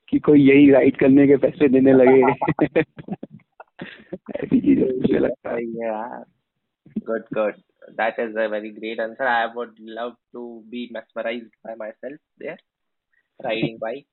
कि 0.08 0.18
कोई 0.18 0.40
यही 0.40 0.70
राइड 0.70 0.96
करने 0.96 1.26
के 1.26 1.36
पैसे 1.36 1.68
देने 1.68 1.92
लगे। 1.92 2.32
ऐसी 4.36 4.60
चीज़ें 4.60 4.84
मुझे 4.84 5.18
लगता 5.18 5.50
है 5.50 5.64
यार। 5.64 6.24
Good 7.00 7.24
good. 7.34 7.54
That 7.96 8.18
is 8.18 8.30
a 8.36 8.48
very 8.48 8.70
great 8.72 8.98
answer. 9.00 9.24
I 9.24 9.46
would 9.54 9.76
love 9.80 10.14
to 10.32 10.64
be 10.70 10.90
mesmerized 10.92 11.52
by 11.64 11.74
myself 11.74 12.18
there 12.38 12.58
riding 13.42 13.78
bike. 13.80 14.06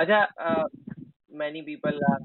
Acha 0.00 0.26
uh, 0.38 0.64
many 1.30 1.62
people 1.62 1.98
are 2.12 2.20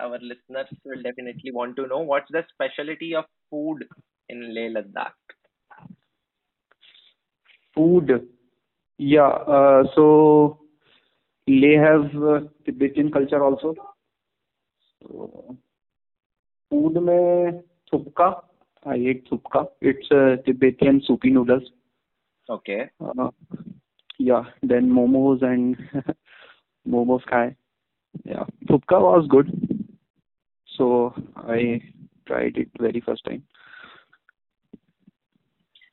our 0.00 0.18
listeners 0.18 0.66
will 0.84 1.02
definitely 1.02 1.52
want 1.52 1.76
to 1.76 1.86
know 1.86 2.00
what's 2.00 2.30
the 2.30 2.44
specialty 2.52 3.14
of 3.14 3.24
food 3.50 3.84
in 4.28 4.54
leh 4.54 4.68
ladakh? 4.68 5.14
Food? 7.74 8.28
Yeah 8.98 9.28
uh, 9.28 9.84
so 9.94 10.58
Leh 11.46 11.78
have 11.78 12.14
uh, 12.22 12.40
Tibetan 12.64 13.10
culture 13.10 13.42
also. 13.44 13.74
So 15.02 15.56
food 16.70 16.94
में 16.94 17.62
thupka 17.92 18.28
I 18.85 18.95
ate 18.95 19.29
thupka 19.29 19.67
it's 19.81 20.11
uh, 20.11 20.37
Tibetan 20.45 21.01
soupy 21.01 21.29
noodles 21.29 21.71
okay 22.49 22.89
uh, 23.01 23.29
yeah 24.17 24.43
then 24.63 24.89
momos 24.89 25.43
and 25.43 25.77
momos 26.87 27.25
खाए 27.25 27.55
yeah 28.25 28.45
thupka 28.67 29.01
was 29.01 29.27
good 29.27 29.51
so 30.69 31.13
I 31.35 31.81
tried 32.25 32.57
it 32.57 32.69
very 32.79 33.01
first 33.01 33.25
time 33.25 33.43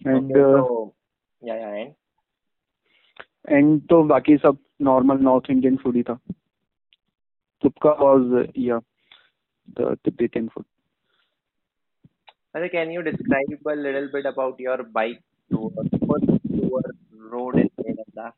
and 0.04 0.30
okay, 0.30 0.40
uh, 0.40 0.64
so 0.64 0.94
yeah 1.42 1.56
yeah 1.56 1.76
and 1.76 1.94
and 3.48 3.80
तो 3.90 4.02
बाकी 4.04 4.36
सब 4.36 4.58
normal 4.82 5.18
north 5.22 5.50
Indian 5.50 5.76
food 5.76 5.96
ही 5.96 6.02
था 6.02 6.18
तुपका 7.62 7.90
was 8.00 8.48
या 8.58 8.78
the 9.80 9.96
Tibetan 10.04 10.48
food 10.48 10.64
Acha, 12.55 12.71
can 12.71 12.91
you 12.91 13.01
describe 13.01 13.45
a 13.67 13.75
little 13.75 14.09
bit 14.11 14.25
about 14.25 14.59
your 14.59 14.83
bike 14.83 15.21
tour, 15.49 15.71
first 16.07 16.25
tour 16.49 16.81
road 17.17 17.55
Leh 17.55 17.93
Ladakh? 17.99 18.33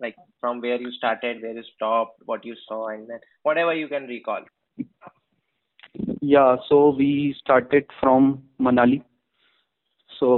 Like 0.00 0.16
from 0.40 0.60
where 0.60 0.80
you 0.80 0.90
started, 0.92 1.40
where 1.42 1.52
you 1.52 1.62
stopped, 1.74 2.20
what 2.26 2.44
you 2.44 2.54
saw, 2.68 2.88
and 2.88 3.08
then 3.08 3.20
whatever 3.42 3.74
you 3.74 3.88
can 3.88 4.06
recall. 4.06 4.44
yeah 6.20 6.56
so 6.68 6.76
we 6.98 7.34
started 7.40 7.84
from 8.00 8.42
manali 8.66 9.02
so 10.18 10.28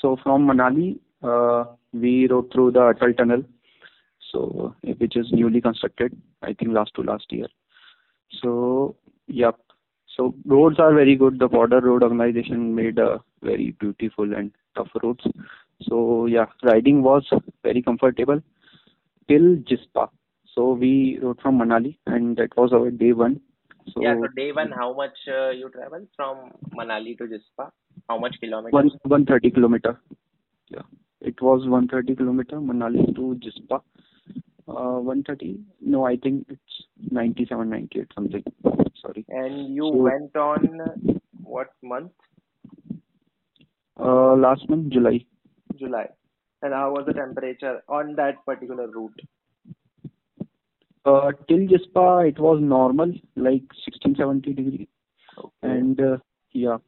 so 0.00 0.16
from 0.22 0.46
manali 0.50 0.88
uh, 1.22 1.64
we 1.92 2.26
rode 2.32 2.50
through 2.52 2.70
the 2.78 2.84
atal 2.88 3.16
tunnel 3.20 3.44
so 4.30 4.74
which 5.02 5.16
is 5.16 5.32
newly 5.32 5.60
constructed 5.68 6.16
i 6.42 6.52
think 6.52 6.72
last 6.78 6.92
to 6.94 7.02
last 7.10 7.36
year 7.38 7.48
so 8.40 8.52
yep 9.26 9.58
so 10.18 10.34
roads 10.44 10.78
are 10.80 10.92
very 10.92 11.14
good. 11.16 11.38
The 11.38 11.48
border 11.48 11.80
road 11.80 12.02
organization 12.02 12.74
made 12.74 12.98
a 12.98 13.20
very 13.42 13.76
beautiful 13.78 14.34
and 14.34 14.52
tough 14.76 14.88
roads. 15.02 15.24
So 15.82 16.26
yeah 16.26 16.46
riding 16.62 17.02
was 17.02 17.24
very 17.62 17.82
comfortable 17.82 18.42
till 19.28 19.56
jispa. 19.70 20.08
So 20.54 20.72
we 20.72 21.18
rode 21.22 21.40
from 21.40 21.58
manali 21.58 21.96
and 22.06 22.36
that 22.36 22.56
was 22.56 22.72
our 22.72 22.90
day 22.90 23.12
one. 23.12 23.40
So 23.94 24.02
yeah, 24.02 24.16
so 24.20 24.26
day 24.36 24.52
one, 24.52 24.70
how 24.70 24.92
much 24.92 25.16
uh, 25.28 25.50
you 25.50 25.70
travel 25.70 26.06
from 26.14 26.50
Manali 26.76 27.16
to 27.16 27.24
Jispa? 27.24 27.70
How 28.06 28.18
much 28.18 28.36
kilometers? 28.38 28.72
one 28.72 28.90
130 29.04 29.50
kilometer. 29.50 29.98
Yeah. 30.68 30.82
It 31.20 31.40
was 31.40 31.66
130 31.66 32.16
kilometer 32.16 32.56
manali 32.56 33.04
to 33.14 33.38
jispa 33.44 33.80
130 34.74 35.58
no 35.80 36.04
i 36.04 36.16
think 36.16 36.46
it's 36.48 36.76
97 37.10 37.68
98 37.70 38.12
something 38.14 38.44
sorry 39.02 39.24
And 39.28 39.74
you 39.74 39.84
So- 39.92 40.02
went 40.08 40.36
on 40.36 40.68
what 41.42 41.70
month? 41.82 42.12
uh 44.08 44.34
last 44.46 44.68
month 44.68 44.88
july 44.98 45.18
July. 45.80 46.06
And 46.62 46.74
how 46.74 46.90
was 46.92 47.04
the 47.06 47.12
temperature 47.12 47.82
on 47.88 48.14
that 48.16 48.44
particular 48.44 48.86
route? 48.88 49.20
uh 51.10 51.30
till 51.48 51.64
jispa 51.72 52.04
it 52.30 52.38
was 52.46 52.60
normal 52.60 53.12
like 53.48 53.76
16 53.84 54.16
17 54.20 54.54
degree 54.60 54.88
Okay. 55.42 55.68
and 55.72 56.00
uh, 56.00 56.16
yeah 56.52 56.78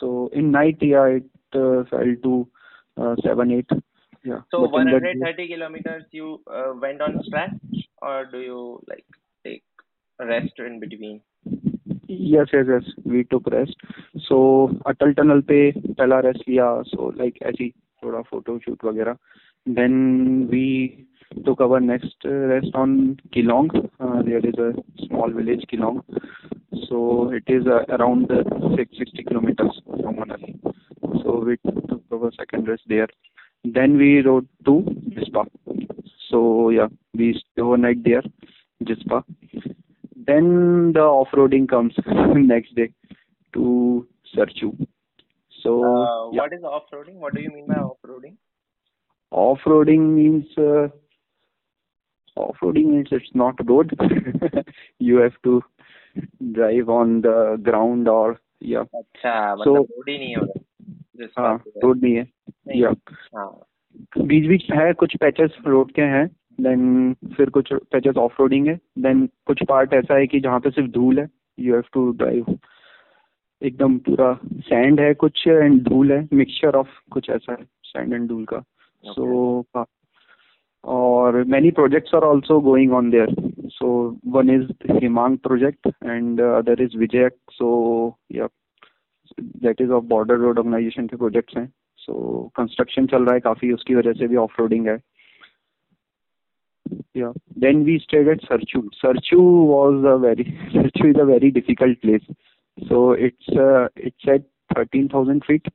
so 0.00 0.28
in 0.32 0.50
night 0.50 0.78
yeah 0.80 1.06
it 1.18 1.28
uh, 1.62 1.84
fell 1.90 2.12
to 2.26 2.32
uh, 3.00 3.14
7 3.22 3.50
8 3.58 3.70
yeah 4.27 4.41
So 4.51 4.67
But 4.67 4.81
in 4.81 4.91
that 4.91 5.03
day- 5.03 5.19
130 5.19 5.47
kilometers 5.47 6.03
you 6.11 6.41
uh, 6.47 6.73
went 6.85 7.01
on 7.01 7.19
stretch 7.27 7.85
or 8.01 8.25
do 8.25 8.39
you 8.39 8.59
like 8.87 9.05
take 9.45 9.63
rest 10.19 10.59
in 10.59 10.79
between? 10.79 11.21
Yes 12.09 12.51
yes 12.55 12.67
yes 12.69 12.93
we 13.07 13.21
took 13.31 13.47
rest 13.49 13.85
so 14.21 14.35
Atal 14.87 15.13
tunnel 15.13 15.39
पे 15.51 15.59
पहला 15.77 16.19
rest 16.25 16.49
लिया 16.49 16.65
so 16.87 17.09
like 17.17 17.41
ऐसी 17.51 17.69
थोड़ा 18.03 18.21
photo 18.29 18.57
shoot 18.65 18.83
वगैरह 18.85 19.17
then 19.79 19.95
we 20.51 20.67
took 21.45 21.61
our 21.61 21.79
next 21.79 22.25
rest 22.49 22.75
on 22.75 22.91
Kilong. 23.35 23.69
Uh, 23.99 24.21
there 24.21 24.41
is 24.49 24.57
a 24.59 24.73
small 25.05 25.31
village, 25.31 25.63
Kilong. 25.71 25.95
So 26.83 27.31
it 27.31 27.43
is 27.47 27.65
uh, 27.65 27.79
around 27.97 28.31
uh, 28.31 28.43
660 28.75 29.23
kilometers 29.23 29.79
from 29.87 30.15
Manali. 30.15 30.53
So 31.23 31.39
we 31.39 31.57
took 31.57 32.03
our 32.11 32.31
second 32.37 32.67
rest 32.67 32.83
there. 32.87 33.07
Then 33.65 33.97
we 33.97 34.21
rode 34.21 34.47
to 34.65 34.73
Jispa. 35.17 35.45
So 36.29 36.69
yeah, 36.69 36.87
we 37.13 37.33
stayed 37.33 37.61
overnight 37.61 38.03
there, 38.03 38.23
Jispa. 38.83 39.23
Then 40.25 40.93
the 40.93 41.01
off-roading 41.01 41.67
comes 41.69 41.93
next 42.35 42.75
day 42.75 42.91
to 43.53 44.07
Sarchu. 44.35 44.69
So 45.61 45.71
Uh, 45.83 46.31
yeah, 46.31 46.41
What 46.41 46.53
is 46.53 46.63
off-roading? 46.63 47.15
What 47.15 47.33
do 47.35 47.41
you 47.41 47.49
mean 47.49 47.67
by 47.67 47.75
off-roading? 47.75 48.35
off-roading 49.31 50.13
means 50.15 50.45
uh, 50.57 50.87
off-roading 52.35 52.85
means 52.91 53.07
it's 53.11 53.33
not 53.33 53.55
road. 53.67 53.93
you 54.99 55.17
have 55.17 55.33
to 55.43 55.61
drive 56.51 56.89
on 56.89 57.21
the 57.21 57.59
ground 57.63 58.07
or 58.07 58.39
yeah. 58.59 58.83
अच्छा 58.93 59.55
मतलब 59.55 59.63
So- 59.65 59.85
road 59.97 60.09
ही 60.09 60.17
नहीं 60.17 60.29
है 60.29 60.41
उधर 60.41 60.59
जिस 60.59 60.65
हाँ 61.22 61.54
है। 61.54 61.80
Road 61.82 62.02
नहीं 62.02 62.14
है। 62.14 62.28
या 62.76 62.92
हाँ। 63.36 63.62
बीच 64.18 64.46
बीच 64.46 64.70
है 64.72 64.92
कुछ 64.92 65.16
पैचेस 65.16 65.56
रोड 65.66 65.92
के 65.92 66.02
हैं 66.02 66.26
देन 66.60 67.14
फिर 67.36 67.50
कुछ 67.50 67.72
पैचेस 67.72 68.16
ऑफ़ 68.16 68.36
रोडिंग 68.40 68.66
है 68.66 68.78
देन 68.98 69.26
कुछ 69.26 69.58
पार्ट 69.68 69.94
ऐसा 69.94 70.14
है 70.14 70.26
कि 70.26 70.40
जहाँ 70.40 70.60
पे 70.60 70.70
सिर्फ़ 70.70 70.90
धूल 70.90 71.20
है 71.20 71.28
यू 71.60 71.72
हैव 71.72 71.84
टू 71.92 72.12
ड्राइव 72.12 72.58
एकदम 73.62 73.98
पूरा 73.98 74.38
सैंड 74.44 75.00
है 75.00 75.14
कुछ 75.14 75.48
एंड 75.48 75.82
धूल 75.82 76.12
है 76.12 76.28
मिक्सचर 76.32 76.74
ऑफ़ 76.74 76.88
कुछ 77.10 77.30
ऐसा 77.30 77.52
है 77.52 77.64
सैंड 77.82 78.12
एंड 78.12 78.28
धूल 78.28 78.44
का। 78.44 78.64
So 79.04 79.60
okay. 79.60 79.80
so, 79.80 79.86
और 80.84 81.44
many 81.44 81.70
projects 81.70 82.14
are 82.14 82.34
also 82.34 82.62
going 82.62 82.92
on 82.92 83.10
there. 83.10 83.52
So 83.66 84.16
one 84.26 84.50
is 84.50 84.92
himang 84.92 85.36
project 85.38 85.86
and 85.86 86.40
other 86.40 86.82
is 86.82 86.98
is 86.98 87.30
so 87.50 88.16
so 88.32 88.46
that 89.40 89.80
is 89.80 89.90
of 89.90 90.04
border 90.06 90.36
road 90.36 90.58
organisation 90.58 91.06
के 91.06 91.16
projects 91.16 91.56
हैं। 91.56 91.66
So 91.98 92.42
construction 92.56 93.06
चल 93.06 93.24
रहा 93.24 93.34
है 93.34 93.40
काफ़ी, 93.40 93.72
उसकी 93.72 93.94
वजह 93.94 94.12
से 94.12 94.26
भी 94.28 94.36
ऑफ़ 94.36 94.60
रोडिंग 94.60 94.88
है 94.88 94.98
yeah 97.16 97.32
then 97.58 97.82
we 97.84 97.98
stayed 97.98 98.28
at 98.28 98.42
Sarchu 98.42 98.80
Sarchu 98.94 99.40
was 99.66 100.06
a 100.06 100.14
very 100.22 100.44
Sarchu 100.72 101.08
is 101.08 101.18
a 101.20 101.24
very 101.24 101.50
difficult 101.50 102.00
place 102.00 102.26
so 102.78 103.14
it's 103.16 103.50
it's 103.98 104.28
at 104.28 104.46
thirteen 104.70 105.08
thousand 105.14 105.42
feet 105.44 105.68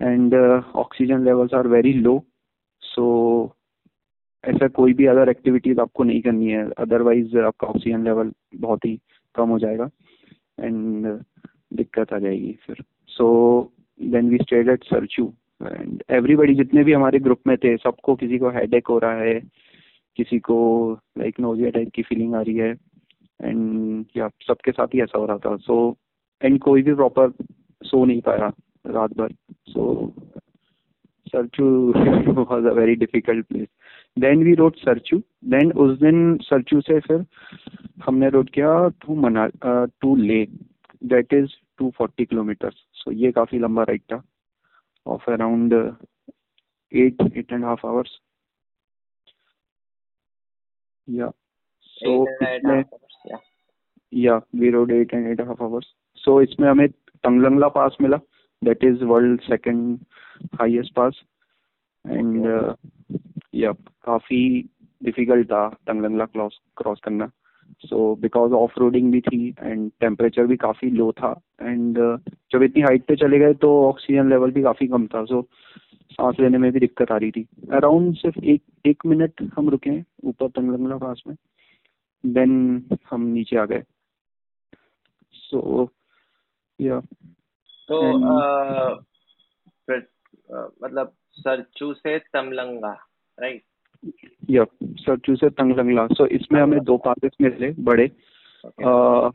and 0.00 0.34
oxygen 0.34 1.24
levels 1.24 1.54
are 1.54 1.66
very 1.68 1.92
low 1.92 2.22
so 2.82 3.04
ऐसा 4.44 4.66
कोई 4.68 4.92
भी 4.94 5.06
other 5.06 5.28
activities 5.28 5.80
आपको 5.80 6.04
नहीं 6.04 6.20
करनी 6.22 6.50
है। 6.50 6.62
Otherwise 6.78 7.36
आपका 7.38 7.66
oxygen 7.66 8.04
level 8.04 8.32
बहुत 8.56 8.84
ही 8.84 8.94
कम 9.34 9.48
हो 9.48 9.58
जाएगा। 9.58 9.88
एंड 10.60 11.06
दिक्कत 11.72 12.12
आ 12.12 12.18
जाएगी 12.18 12.52
फिर। 12.66 12.82
So 13.08 13.26
then 14.00 14.28
we 14.30 14.38
stayed 14.38 14.68
at 14.68 14.84
Sarchu 14.84 15.24
and 15.62 16.02
everybody 16.10 16.54
जितने 16.54 16.84
भी 16.84 16.92
हमारे 16.92 17.18
ग्रुप 17.18 17.40
में 17.46 17.56
थे 17.56 17.76
सबको 17.76 18.14
किसी 18.14 18.38
को 18.38 18.50
हेडेक 18.50 18.86
हो 18.86 18.98
रहा 18.98 19.20
है 19.20 19.40
किसी 20.18 20.38
को 20.38 20.58
लाइक 21.18 21.40
नोजिया 21.40 21.70
टाइप 21.70 21.90
की 21.94 22.02
फीलिंग 22.02 22.34
आ 22.34 22.40
रही 22.40 22.56
है 22.56 22.70
एंड 23.40 24.04
या 24.16 24.28
सबके 24.48 24.72
साथ 24.72 24.94
ही 24.94 25.00
ऐसा 25.02 25.18
हो 25.18 25.26
रहा 25.26 25.38
था। 25.38 25.56
सो 25.56 25.90
so, 25.90 26.44
एंड 26.44 26.58
कोई 26.60 26.82
भी 26.82 26.94
प्रॉपर 26.94 27.32
सो 27.82 28.04
नहीं 28.04 28.20
पाया 28.20 28.52
रात 28.86 29.16
भर। 29.18 29.32
So 29.68 30.12
Sarchu 31.26 31.64
was 32.32 32.66
a 32.66 32.72
very 32.72 32.94
difficult 32.96 33.46
place 33.46 33.66
then 34.18 34.42
we 34.44 34.54
rode 34.54 34.76
Sarchu 34.76 35.18
then 35.44 35.72
उस 35.72 35.98
दिन 36.00 36.36
सरचू 36.42 36.80
से 36.80 36.98
फिर 37.00 37.24
हमने 38.04 38.28
रोड 38.30 38.50
किया 38.50 38.88
टू 39.02 39.14
मना 39.20 39.48
to 39.64 40.14
Leh. 40.16 40.44
That 41.02 41.32
is 41.34 41.54
two 41.78 41.90
forty 41.96 42.24
kilometers 42.24 42.84
so 42.94 43.12
ये 43.12 43.32
काफ़ी 43.32 43.58
लंबा 43.58 43.82
राइड 43.82 44.02
था। 44.12 44.22
Of 45.06 45.30
around 45.30 45.72
eight 45.72 47.22
eight 47.36 47.52
and 47.52 47.64
half 47.64 47.86
hours 47.86 48.18
yeah 51.08 51.30
so 51.82 52.22
इसमें 52.24 52.82
half 52.82 52.92
hours, 52.92 53.16
yeah. 53.26 53.40
Yeah 54.12 54.36
we 54.54 54.70
rode 54.70 54.90
eight 54.92 55.14
and 55.14 55.26
half 55.30 55.40
half 55.48 55.62
so 55.62 55.94
सो 56.18 56.40
इसमें 56.42 56.68
हमें 56.68 56.88
Tanglangla 56.88 57.68
pass 57.70 57.96
मिला। 58.00 58.16
That 58.62 58.84
is 58.84 59.04
world 59.04 59.40
second 59.40 59.98
highest 60.60 60.94
pass 60.94 61.22
and 62.04 62.46
yeah 63.54 63.72
काफ़ी 64.04 64.38
difficult 65.00 65.46
था 65.46 65.68
Tanglang La 65.86 66.24
cross 66.26 66.60
cross 66.76 67.00
करना। 67.04 67.30
So 67.80 68.14
because 68.16 68.52
of 68.52 68.80
roading 68.80 69.12
भी 69.12 69.20
थी 69.20 69.54
and 69.60 69.92
temperature 70.00 70.46
भी 70.46 70.56
काफ़ी 70.56 70.90
लो 70.90 71.12
था 71.12 71.40
एंड 71.62 72.18
जब 72.52 72.62
इतनी 72.62 72.82
हाइट 72.82 73.04
पे 73.04 73.16
चले 73.16 73.38
गए 73.38 73.54
तो 73.54 73.88
ऑक्सीजन 73.88 74.28
लेवल 74.28 74.50
भी 74.50 74.62
काफ़ी 74.62 74.88
कम 74.88 75.06
था 75.06 75.24
सो 75.24 75.48
सांस 76.10 76.36
लेने 76.40 76.58
में 76.58 76.72
भी 76.72 76.80
दिक्कत 76.80 77.12
आ 77.12 77.16
रही 77.16 77.30
थी। 77.30 77.48
अराउंड 77.72 78.16
सिर्फ़ 78.16 78.38
एक 78.44 78.62
एक 78.86 79.06
मिनट 79.06 79.32
हम 79.58 79.68
रुके 79.68 79.90
हैं 79.90 80.06
ऊपर 80.24 80.48
तंगलंगला 80.48 80.96
पास 80.96 81.22
में 81.26 81.36
देन 82.26 82.84
हम 83.10 83.22
नीचे 83.22 83.56
आ 83.56 83.64
गए। 83.64 83.82
सो 85.32 85.88
या 86.80 87.00
तो 87.88 88.18
फिर, 89.86 90.08
अ, 90.50 90.68
मतलब 90.82 91.12
सरचू 91.32 91.94
से 91.94 92.18
तमलंगा 92.18 92.92
राइट 93.40 93.62
या 94.50 94.64
सरचू 94.82 95.36
से 95.36 95.48
तंगलंगला 95.50 96.06
सो 96.06 96.26
इसमें 96.26 96.60
हमें 96.60 96.80
दो 96.80 96.96
पासेस 96.96 97.32
मिले 97.40 97.72
बड़े। 97.78 98.10
अ, 98.64 99.30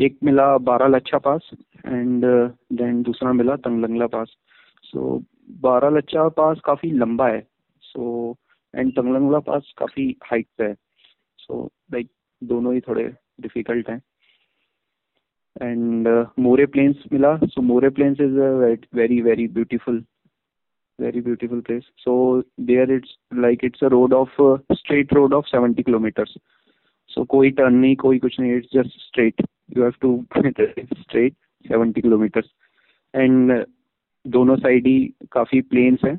एक 0.00 0.18
मिला 0.24 0.58
बारह 0.58 0.86
लच्छा 0.86 1.18
पास 1.18 1.50
एंड 1.86 2.24
देन 2.72 3.02
दूसरा 3.02 3.32
मिला 3.32 3.56
तंगलंगला 3.56 4.06
पास. 4.06 4.36
सो 4.82 5.22
बारह 5.50 5.88
लच्छा 5.88 6.28
पास 6.28 6.60
काफ़ी 6.64 6.90
लंबा 6.90 7.28
है। 7.28 7.46
सो 7.80 8.36
एंड 8.74 8.92
तंगलंगला 8.92 9.38
पास 9.38 9.74
काफ़ी 9.78 10.16
हाइट 10.24 10.46
पे 10.58 10.64
है। 10.64 10.74
सो 11.38 11.70
लाइक 11.92 12.08
दोनों 12.44 12.74
ही 12.74 12.80
थोड़े 12.80 13.12
डिफ़िकल्ट 13.40 13.90
हैं। 13.90 14.02
एंड 15.62 16.26
मोरे 16.38 16.66
प्लेन्स 16.66 16.96
मिला। 17.12 17.36
So 17.44 17.62
More 17.62 17.88
plains 17.88 18.20
is 18.20 18.38
very 18.94 19.20
very 19.20 19.48
beautiful 19.48 20.04
very 20.98 21.20
beautiful 21.20 21.62
place 21.62 21.84
so 22.04 22.42
there 22.58 22.90
it's 22.90 23.10
like 23.32 23.62
it's 23.62 23.82
a 23.82 23.88
road 23.88 24.12
of 24.12 24.28
uh, 24.38 24.56
straight 24.74 25.12
road 25.12 25.32
of 25.32 25.44
70 25.50 25.82
kilometers 25.82 26.36
so 27.10 27.24
कोई 27.26 27.50
turn 27.58 27.74
नहीं 27.74 27.96
कोई 27.96 28.18
कुछ 28.18 28.38
नहीं 28.40 28.60
it's 28.60 28.72
just 28.72 28.96
straight 29.08 29.44
you 29.76 29.82
have 29.82 29.98
to 30.00 30.10
straight 31.02 31.36
70 31.64 32.02
kilometers 32.02 32.48
and 33.14 33.52
uh, 33.52 33.64
दोनों 34.24 34.56
side 34.56 34.86
ही 34.86 34.98
काफ़ी 35.32 35.60
plains 35.70 36.04
है 36.04 36.18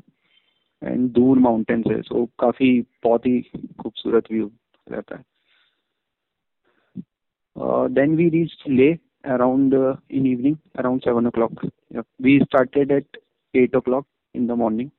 and 0.82 1.10
दूर 1.12 1.38
माउंटेन्स 1.38 1.86
है 1.90 2.00
सो 2.02 2.24
काफ़ी 2.40 2.70
बहुत 3.04 3.26
ही 3.26 3.40
खूबसूरत 3.82 4.30
व्यू 4.32 4.50
रहता 4.90 5.16
है 5.16 5.24
then 7.94 8.16
we 8.16 8.28
reach 8.28 8.56
Leh 8.68 8.96
around 9.24 9.74
uh, 9.74 9.96
in 10.08 10.26
evening 10.26 10.58
around 10.78 11.02
7 11.04 11.26
o'clock 11.26 11.52
yeah. 11.90 12.02
we 12.18 12.40
started 12.46 12.90
at 12.90 13.04
8 13.54 13.74
o'clock 13.74 14.06
in 14.34 14.46
the 14.46 14.56
morning. 14.56 14.90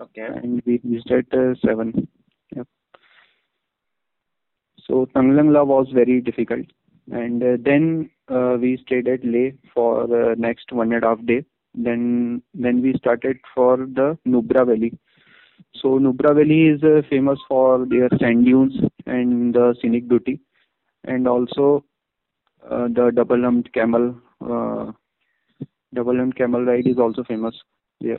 Okay. 0.00 0.22
and 0.22 0.62
we 0.64 0.80
reached 0.84 1.10
at 1.10 1.32
uh, 1.38 1.54
7 1.64 2.08
yeah. 2.56 2.62
so 4.86 5.06
Tanglangla 5.14 5.66
was 5.66 5.88
very 5.92 6.20
difficult. 6.20 6.66
And 7.10 7.42
uh, 7.42 7.56
then 7.60 8.10
uh, 8.28 8.56
we 8.60 8.78
stayed 8.86 9.08
at 9.08 9.24
Leh 9.24 9.50
for 9.74 10.06
the 10.06 10.34
next 10.38 10.72
one 10.72 10.92
and 10.92 11.04
a 11.04 11.08
half 11.08 11.24
day. 11.26 11.44
Then 11.74 12.42
then 12.54 12.80
we 12.80 12.94
started 12.94 13.38
for 13.54 13.76
the 13.76 14.18
Nubra 14.26 14.66
Valley. 14.66 14.98
So 15.74 15.98
Nubra 15.98 16.34
Valley 16.34 16.68
is 16.68 16.82
uh, 16.82 17.02
famous 17.10 17.38
for 17.48 17.86
their 17.86 18.08
sand 18.18 18.44
dunes 18.44 18.74
and 19.06 19.54
the 19.54 19.74
scenic 19.80 20.08
beauty. 20.08 20.40
And 21.04 21.26
also 21.26 21.84
uh, 22.64 22.88
the 22.88 23.10
double 23.14 23.42
humped 23.42 23.72
camel 23.72 24.14
uh, 24.40 24.92
double 25.94 26.16
humped 26.16 26.38
camel 26.38 26.64
ride 26.64 26.86
is 26.86 26.98
also 26.98 27.24
famous 27.24 27.54
there 28.00 28.18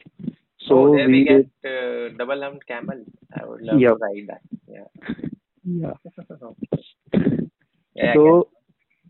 so 0.68 0.78
oh, 0.78 0.96
there 0.96 1.08
we, 1.08 1.14
we 1.14 1.24
get 1.26 1.48
did 1.62 2.14
uh, 2.14 2.18
double 2.18 2.42
humped 2.42 2.68
camel. 2.68 3.04
I 3.40 3.46
would 3.46 3.62
love 3.62 3.80
Yeah. 3.80 3.90
to 3.90 3.96
ride 3.96 4.28
that. 4.28 4.42
Yeah. 4.68 4.88
yeah 5.64 5.94
yeah 7.96 8.14
so 8.14 8.50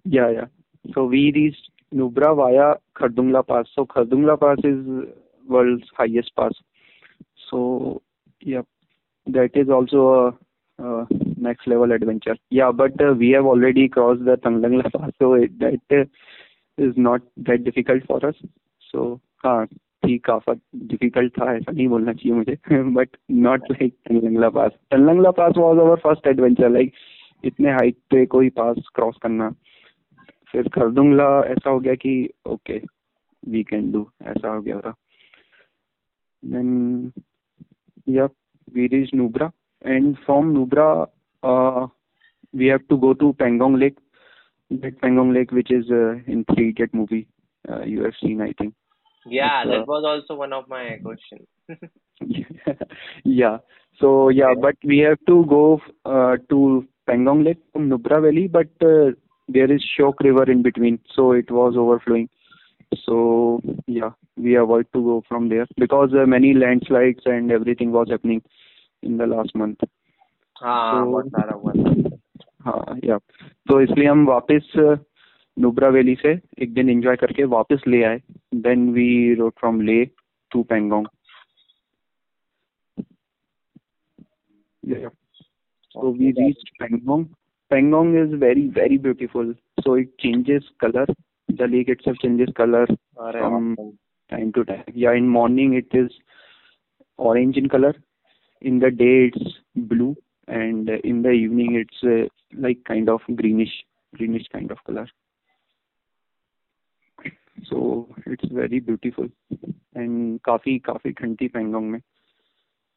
yeah 0.06 0.30
yeah 0.30 0.46
so 0.94 1.06
we 1.06 1.32
reached 1.32 1.70
Nubra 1.94 2.36
via 2.36 2.76
Khardungla 2.98 3.48
Pass. 3.48 3.68
So 3.76 3.86
Khardungla 3.86 4.40
Pass 4.40 4.58
is 4.64 5.08
world's 5.48 5.88
highest 5.96 6.36
pass. 6.36 6.54
So 7.50 8.02
yeah, 8.42 8.62
that 9.28 9.52
is 9.56 9.70
also 9.70 10.38
a, 10.80 10.84
a 10.84 11.08
next 11.38 11.68
level 11.68 11.92
adventure. 11.92 12.36
Yeah, 12.50 12.72
but 12.72 13.00
uh, 13.02 13.14
we 13.14 13.30
have 13.32 13.46
already 13.46 13.88
crossed 13.88 14.26
the 14.26 14.38
Tanglangla 14.38 14.92
Pass, 14.92 15.12
so 15.20 15.34
it, 15.34 15.58
that 15.60 15.80
uh, 15.92 16.06
is 16.78 16.94
not 16.98 17.22
that 17.38 17.64
difficult 17.64 18.04
for 18.08 18.26
us. 18.26 18.36
So 18.92 19.22
हाँ 19.46 19.68
ठीक 20.06 20.24
Kafa 20.26 20.54
difficult 20.76 21.34
था 21.40 21.54
ऐसा 21.56 21.72
नहीं 21.72 21.88
बोलना 21.88 22.14
चाहिए 22.14 22.38
मुझे 22.38 22.58
but 22.94 23.18
not 23.32 23.72
like 23.72 23.96
Tanglangla 24.06 24.50
pass 24.50 24.72
Tanglangla 24.92 25.32
pass 25.32 25.54
was 25.58 25.80
our 25.80 26.00
first 26.04 26.28
adventure 26.28 26.70
like 26.70 26.94
इतने 27.46 27.72
height 27.72 27.96
पे 28.12 28.26
कोई 28.26 28.50
पास 28.50 28.90
क्रॉस 28.96 29.18
करना। 29.24 29.50
फिर 30.52 30.68
खरदुंगला 30.70 31.28
ऐसा 31.52 31.70
हो 31.70 31.80
गया 31.80 31.96
कि 31.96 32.30
ओके 32.46 32.82
वी 33.50 33.64
कैन 33.64 33.92
डू 33.92 34.08
ऐसा 34.22 34.54
हो 34.54 34.62
गया 34.62 34.80
था। 34.80 34.94
Then 36.44 37.12
yeah 38.10 38.26
we 38.74 38.88
reach 38.88 39.14
Nubra 39.16 39.52
and 39.86 40.16
from 40.16 40.52
Nubra 40.52 40.88
to 42.90 42.98
go 42.98 43.14
to 43.14 43.34
Pangong 43.34 43.80
Lake, 43.80 43.98
that 44.72 45.02
Pangong 45.02 45.34
Lake 45.34 45.52
which 45.52 45.72
is 45.72 45.90
uh, 45.90 46.14
in 46.28 46.46
Three 46.46 46.70
Idiot 46.70 46.94
movie 46.94 47.28
uh, 47.70 47.84
you 47.84 48.04
have 48.04 48.14
seen, 48.22 48.42
I 48.42 48.54
think. 48.54 48.74
Yeah, 49.27 49.63
It's, 49.63 49.71
that 49.71 49.81
uh, 49.83 49.85
was 49.87 50.05
also 50.07 50.35
one 50.39 50.53
of 50.53 50.69
my 50.69 50.99
questions. 51.03 51.47
yeah. 53.25 53.59
So 54.01 54.29
yeah, 54.29 54.51
Okay. 54.53 54.61
but 54.61 54.77
we 54.85 54.99
have 54.99 55.19
to 55.27 55.45
go 55.47 55.81
uh, 56.05 56.37
to 56.51 56.87
Pangong 57.09 57.45
Lake 57.45 57.59
from 57.73 57.89
Nubra 57.91 58.23
Valley, 58.23 58.47
but 58.49 58.69
uh, 58.81 59.13
there 59.49 59.71
is 59.73 59.85
Shok 59.99 60.21
River 60.21 60.51
in 60.51 60.63
between, 60.63 60.99
so 61.15 61.33
it 61.33 61.51
was 61.51 61.75
overflowing. 61.77 62.29
So 63.05 63.61
yeah, 63.87 64.11
we 64.37 64.55
avoid 64.57 64.87
to 64.95 65.03
go 65.03 65.23
from 65.29 65.49
there 65.49 65.67
because 65.77 66.11
uh, 66.15 66.27
many 66.27 66.55
landslides 66.55 67.21
and 67.27 67.51
everything 67.53 67.93
was 67.93 68.09
happening 68.11 68.43
in 69.03 69.17
the 69.19 69.27
last 69.27 69.55
month. 69.55 69.79
हाँ 70.63 70.93
So- 70.93 71.11
बहुत 71.11 71.27
सारा 71.31 71.55
हुआ 71.55 71.73
था 71.73 72.19
हाँ 72.67 72.99
या 73.05 73.17
तो 73.71 73.81
इसलिए 73.81 74.07
हम 74.09 74.25
वापस 74.27 74.73
नुब्रा 75.58 75.90
वैली 75.90 76.16
से 76.16 76.32
एक 76.64 76.74
दिन 76.74 76.90
एंजॉय 76.90 77.16
करके 77.16 77.44
वापस 77.52 77.84
ले 77.88 78.04
आए। 78.04 78.22
Then 78.56 78.90
we 78.94 79.34
rode 79.36 79.52
from 79.60 79.82
Leh 79.82 80.04
to 80.52 80.64
Pangong 80.64 81.08
so 84.84 86.12
we 86.14 86.32
reach 86.32 86.70
Pangong 86.80 87.26
Pangong 87.72 88.16
is 88.18 88.36
very 88.36 88.68
very 88.76 88.98
beautiful 89.00 89.54
so 89.80 89.98
it 89.98 90.10
changes 90.22 90.70
colour 90.80 91.14
the 91.50 91.70
lake 91.70 91.90
itself 91.90 92.18
changes 92.22 92.50
colour 92.58 92.94
from 93.22 93.74
time 94.32 94.52
to 94.52 94.64
time 94.64 94.84
yeah 94.98 95.12
in 95.14 95.30
morning 95.30 95.76
it 95.76 95.96
is 95.96 96.20
orange 97.20 97.58
in 97.58 97.68
colour 97.68 98.02
in 98.62 98.80
the 98.80 98.94
day 98.98 99.10
it's 99.26 99.58
blue 99.90 100.16
and 100.48 100.90
in 100.90 101.22
the 101.22 101.34
evening 101.36 101.78
it's 101.80 102.02
like 102.56 102.86
kind 102.86 103.10
of 103.10 103.32
greenish 103.32 103.84
greenish 104.14 104.48
kind 104.54 104.72
of 104.72 104.82
colour 104.88 105.12
So 107.65 108.09
it's 108.27 108.49
very 108.49 108.81
beautiful 108.81 109.29
and 109.95 110.41
काफी 110.45 110.79
काफी 110.79 111.13
ठंडी 111.21 111.49
पेंगोंग 111.49 111.91
में 111.91 112.01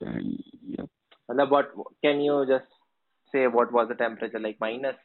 and 0.02 0.44
yeah 0.76 0.86
मतलब 1.32 1.50
what 1.50 1.74
can 2.06 2.22
you 2.22 2.46
just 2.46 2.78
say 3.34 3.48
what 3.48 3.72
was 3.72 3.88
the 3.88 3.96
temperature 3.96 4.40
like 4.40 4.60
minus 4.62 4.96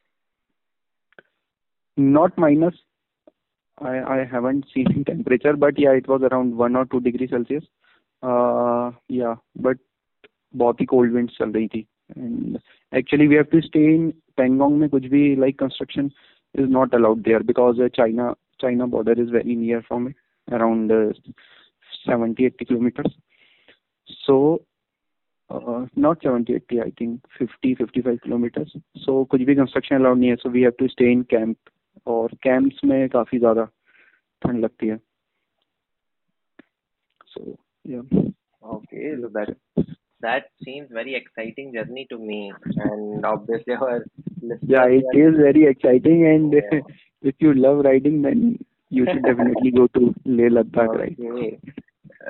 not 1.96 2.38
minus 2.44 2.78
i 3.78 3.96
i 4.14 4.24
haven't 4.24 4.64
seen 4.74 5.04
temperature 5.04 5.54
but 5.64 5.78
yeah 5.78 5.98
it 6.02 6.08
was 6.08 6.22
around 6.22 6.56
1 6.56 6.76
or 6.76 6.84
2 6.94 7.00
degrees 7.00 7.30
celsius 7.30 7.68
uh 8.22 8.90
yeah 9.08 9.36
but 9.66 9.84
बहुत 10.56 10.80
ही 10.80 10.86
cold 10.86 11.12
winds 11.12 11.38
चल 11.38 11.52
रही 11.52 11.68
थी 11.68 11.86
and 12.16 12.58
actually 12.92 13.28
we 13.28 13.36
have 13.36 13.50
to 13.50 13.60
stay 13.68 13.84
in 13.94 14.12
Pangong 14.38 14.78
में 14.80 14.88
कुछ 14.90 15.06
भी 15.14 15.22
like 15.38 15.58
construction 15.58 16.10
is 16.54 16.68
not 16.68 16.94
allowed 16.94 17.24
there 17.24 17.40
because 17.40 17.80
uh, 17.80 18.34
China 18.60 18.76
China 18.76 18.86
border 18.86 19.22
is 19.22 19.30
very 19.30 19.54
near 19.54 19.82
from 19.82 20.08
it 20.08 20.16
around 20.52 20.92
uh, 20.92 21.12
70 22.06 22.44
80 22.44 22.64
kilometers 22.64 23.14
so 24.24 24.62
uh, 25.50 25.86
not 25.96 26.22
70 26.22 26.54
80 26.54 26.80
I 26.80 26.92
think 26.98 27.20
50 27.38 27.74
55 27.74 28.20
kilometers 28.22 28.76
so 28.96 29.24
कुछ 29.24 29.40
भी 29.40 29.54
construction 29.54 29.96
allowed 29.96 30.18
नहीं 30.18 30.30
है 30.30 30.36
so 30.36 30.50
we 30.50 30.62
have 30.62 30.76
to 30.76 30.88
stay 30.88 31.12
in 31.12 31.24
camp 31.24 31.56
और 32.06 32.28
camps 32.42 32.84
में 32.84 33.08
काफी 33.08 33.38
ज्यादा 33.38 33.64
ठंड 34.42 34.64
लगती 34.64 34.86
है 34.86 35.00
सो 37.26 37.56
या 37.86 38.02
okay 38.74 39.14
so 39.22 39.28
that 39.28 39.56
that 40.21 40.45
seems 40.63 40.89
very 40.91 41.15
exciting 41.15 41.73
journey 41.73 42.05
to 42.09 42.17
me 42.17 42.53
and 42.77 43.25
obviously 43.25 43.73
our 43.73 44.05
listeners 44.41 44.59
yeah 44.73 44.85
it 44.99 45.07
is 45.23 45.35
very 45.45 45.63
exciting 45.73 46.25
and 46.31 46.53
Yeah. 46.53 46.79
if 47.31 47.35
you 47.39 47.53
love 47.53 47.83
riding 47.89 48.21
then 48.21 48.57
you 48.89 49.05
should 49.11 49.25
definitely 49.25 49.71
go 49.71 49.87
to 49.97 50.13
Leh 50.25 50.49
Ladakh 50.57 50.93
right 51.03 51.17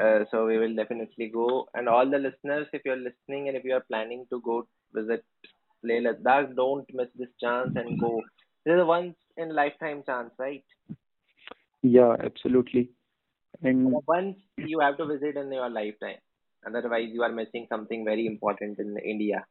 Uh, 0.02 0.26
so 0.32 0.46
we 0.48 0.58
will 0.58 0.76
definitely 0.76 1.28
go. 1.30 1.68
And 1.74 1.88
all 1.88 2.10
the 2.10 2.18
listeners, 2.18 2.68
if 2.74 2.82
you're 2.86 2.96
listening 2.98 3.48
and 3.48 3.58
if 3.58 3.64
you 3.64 3.74
are 3.74 3.86
planning 3.92 4.26
to 4.30 4.42
go 4.42 4.68
visit 4.94 5.24
Leh 5.84 6.00
Ladakh, 6.00 6.56
don't 6.56 6.86
miss 6.94 7.10
this 7.16 7.30
chance 7.40 7.72
and 7.76 8.00
go. 8.00 8.22
This 8.66 8.74
is 8.76 8.82
a 8.82 8.86
once 8.86 9.16
in 9.38 9.54
lifetime 9.56 10.04
chance, 10.06 10.32
right? 10.40 10.64
yeah 11.82 12.16
absolutely 12.24 12.90
and 13.64 14.02
Once 14.08 14.38
you 14.58 14.80
have 14.80 14.98
to 14.98 15.06
visit 15.06 15.36
in 15.38 15.52
your 15.52 15.70
lifetime. 15.70 16.18
Otherwise, 16.66 17.10
you 17.12 17.24
are 17.24 17.32
missing 17.32 17.68
something 17.70 18.04
very 18.06 18.26
important 18.28 18.80
in 18.80 18.98
India. 18.98 19.46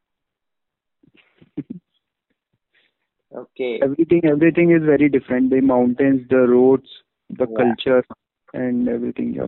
Okay. 3.32 3.86
everything 3.86 4.22
everything 4.24 4.70
is 4.76 4.82
very 4.90 5.08
different 5.08 5.50
the 5.50 5.60
mountains 5.60 6.22
the 6.30 6.42
roads 6.54 6.90
the 7.40 7.46
Yeah. 7.46 7.62
culture 7.62 8.02
and 8.54 8.88
everything 8.88 9.32
yeah 9.34 9.46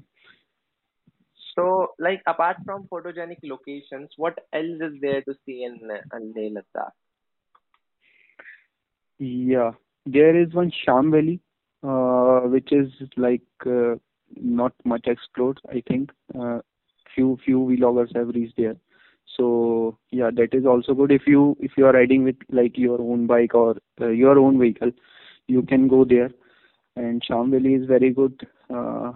So, 1.54 1.94
like, 1.98 2.22
apart 2.26 2.58
from 2.64 2.86
photogenic 2.88 3.38
locations, 3.42 4.12
what 4.16 4.38
else 4.52 4.80
is 4.80 5.00
there 5.00 5.22
to 5.22 5.34
see 5.44 5.64
in 5.64 5.78
uh, 5.90 6.18
Leh 6.18 6.50
Ladakh? 6.50 6.92
Yeah, 9.18 9.72
there 10.06 10.36
is 10.40 10.52
one 10.54 10.70
Sham 10.70 11.10
Valley, 11.10 11.40
uh, 11.82 12.40
which 12.48 12.72
is 12.72 12.90
like 13.16 13.42
uh, 13.66 13.94
not 14.36 14.72
much 14.84 15.06
explored. 15.06 15.60
I 15.68 15.82
think 15.86 16.10
uh, 16.38 16.60
few 17.14 17.38
few 17.44 17.58
vloggers 17.60 18.14
have 18.16 18.28
reached 18.28 18.56
there. 18.56 18.76
So 19.36 19.98
yeah, 20.10 20.30
that 20.34 20.54
is 20.54 20.66
also 20.66 20.94
good. 20.94 21.12
If 21.12 21.22
you 21.26 21.56
if 21.60 21.72
you 21.76 21.86
are 21.86 21.92
riding 21.92 22.24
with 22.24 22.36
like 22.50 22.76
your 22.78 23.00
own 23.00 23.26
bike 23.26 23.54
or 23.54 23.76
uh, 24.00 24.08
your 24.08 24.38
own 24.38 24.58
vehicle, 24.58 24.92
you 25.48 25.62
can 25.62 25.88
go 25.88 26.04
there. 26.04 26.30
And 26.96 27.22
Sham 27.24 27.50
Valley 27.50 27.74
is 27.74 27.86
very 27.86 28.10
good. 28.10 28.46
Uh, 28.68 29.12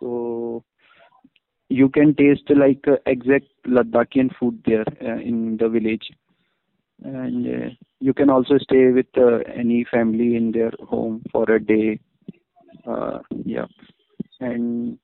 so 0.00 0.64
you 1.68 1.88
can 1.88 2.14
taste 2.14 2.50
like 2.50 2.84
uh, 2.86 2.96
exact 3.06 3.46
Ladakhian 3.66 4.30
food 4.38 4.62
there 4.66 4.84
uh, 5.02 5.18
in 5.20 5.56
the 5.58 5.68
village 5.68 6.10
and 7.04 7.46
uh, 7.46 7.68
you 8.00 8.12
can 8.12 8.30
also 8.30 8.58
stay 8.58 8.88
with 8.90 9.06
uh, 9.16 9.38
any 9.54 9.84
family 9.90 10.36
in 10.36 10.52
their 10.52 10.70
home 10.88 11.22
for 11.32 11.44
a 11.50 11.64
day 11.64 11.98
yeah 13.44 13.66
and 14.40 14.98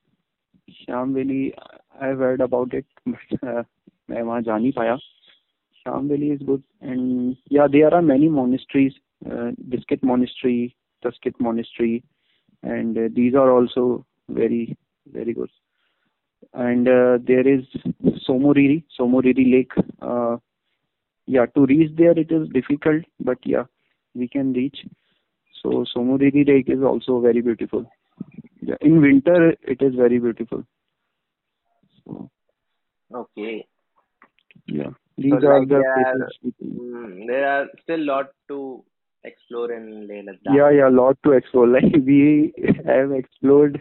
Sham 0.85 1.13
Valley 1.13 1.53
I've 2.00 2.18
heard 2.18 2.40
about 2.40 2.74
it 2.74 2.86
but 3.06 3.48
uh, 3.48 3.62
मैं 4.10 4.22
वहाँ 4.22 4.40
जा 4.42 4.58
नहीं 4.58 4.72
पाया 4.72 4.98
Sham 5.82 6.08
Valley 6.08 6.30
is 6.30 6.40
good 6.42 6.62
and 6.80 7.36
yeah 7.50 7.66
there 7.70 7.92
are 7.94 8.02
many 8.02 8.28
monasteries 8.28 8.94
uh, 9.26 9.50
Biskit 9.68 10.02
Monastery 10.02 10.76
Tuskit 11.04 11.34
Monastery 11.40 12.02
and 12.62 12.96
uh, 12.96 13.08
these 13.14 13.34
are 13.34 13.50
also 13.50 14.06
very 14.28 14.76
very 15.12 15.34
good 15.34 15.50
and 16.54 16.88
uh, 16.88 17.18
there 17.26 17.46
is 17.46 17.64
Somoriri 18.28 18.84
Somoriri 18.98 19.50
Lake 19.52 19.72
uh, 20.02 20.36
yeah 21.26 21.46
to 21.54 21.66
reach 21.66 21.90
there 21.96 22.18
it 22.18 22.30
is 22.30 22.48
difficult 22.50 23.02
but 23.20 23.38
yeah 23.44 23.64
we 24.14 24.28
can 24.28 24.52
reach 24.52 24.84
so 25.62 25.84
somoriri 25.94 26.46
lake 26.46 26.68
is 26.68 26.82
also 26.82 27.20
very 27.20 27.40
beautiful 27.40 27.84
yeah 28.60 28.76
in 28.80 29.00
winter 29.00 29.54
it 29.62 29.80
is 29.80 29.94
very 29.94 30.18
beautiful 30.18 30.62
so 30.62 30.66
Okay. 33.13 33.67
yeah 34.67 34.91
these 35.17 35.33
So, 35.33 35.39
are 35.43 35.59
like, 35.59 35.67
the 35.73 35.83
there 35.83 35.91
are- 36.07 36.13
places 36.13 36.37
we 36.43 36.53
Mm, 36.79 37.27
there 37.27 37.45
are 37.49 37.67
still 37.83 37.99
lot 38.05 38.27
to 38.49 38.83
explore 39.23 39.71
in 39.71 40.07
Leh 40.07 40.21
Ladakh. 40.27 40.43
yeah 40.55 40.69
yeah 40.69 40.89
lot 40.89 41.17
to 41.23 41.31
explore 41.31 41.67
like 41.75 41.93
we 42.05 42.53
have 42.85 43.11
explored 43.11 43.79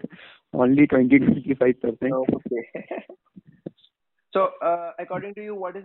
only 0.52 0.86
20 0.86 1.18
25 1.18 1.80
percent 1.80 2.18
Okay. 2.18 2.64
so, 4.32 4.50
uh, 4.62 4.92
according 4.98 5.34
to 5.34 5.42
you, 5.42 5.54
what 5.54 5.76
is 5.76 5.84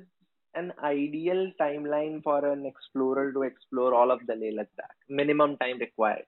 an 0.55 0.71
ideal 0.83 1.51
timeline 1.59 2.21
for 2.23 2.45
an 2.45 2.65
explorer 2.65 3.31
to 3.33 3.43
explore 3.43 3.93
all 3.93 4.11
of 4.11 4.19
the 4.27 4.35
Leh 4.35 4.51
Ladakh? 4.51 4.95
Minimum 5.09 5.57
time 5.57 5.79
required. 5.79 6.25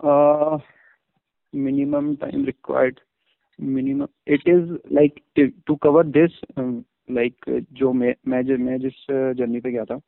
uh 0.00 0.58
minimum 1.52 2.16
time 2.16 2.44
required 2.44 3.00
minimum 3.59 4.09
it 4.25 4.41
is 4.45 4.69
like 4.89 5.21
to, 5.35 5.51
to 5.67 5.77
cover 5.77 6.03
this 6.03 6.31
um, 6.57 6.83
like 7.09 7.35
uh, 7.47 7.61
जो 7.73 7.91
मैं 7.93 8.15
मैं 8.27 8.43
जि- 8.45 8.59
मैं 8.59 8.77
जिस 8.79 9.05
journey 9.11 9.59
पे 9.67 9.71
गया 9.71 9.85
था 9.93 10.01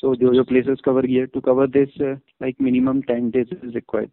So 0.00 0.10
जो 0.18 0.32
जो 0.34 0.42
places 0.48 0.80
cover 0.86 1.02
किए 1.06 1.26
to 1.34 1.40
cover 1.44 1.66
this 1.76 1.94
uh, 2.08 2.16
like 2.40 2.60
minimum 2.60 2.98
10 3.06 3.30
days 3.36 3.48
is 3.56 3.74
required. 3.74 4.10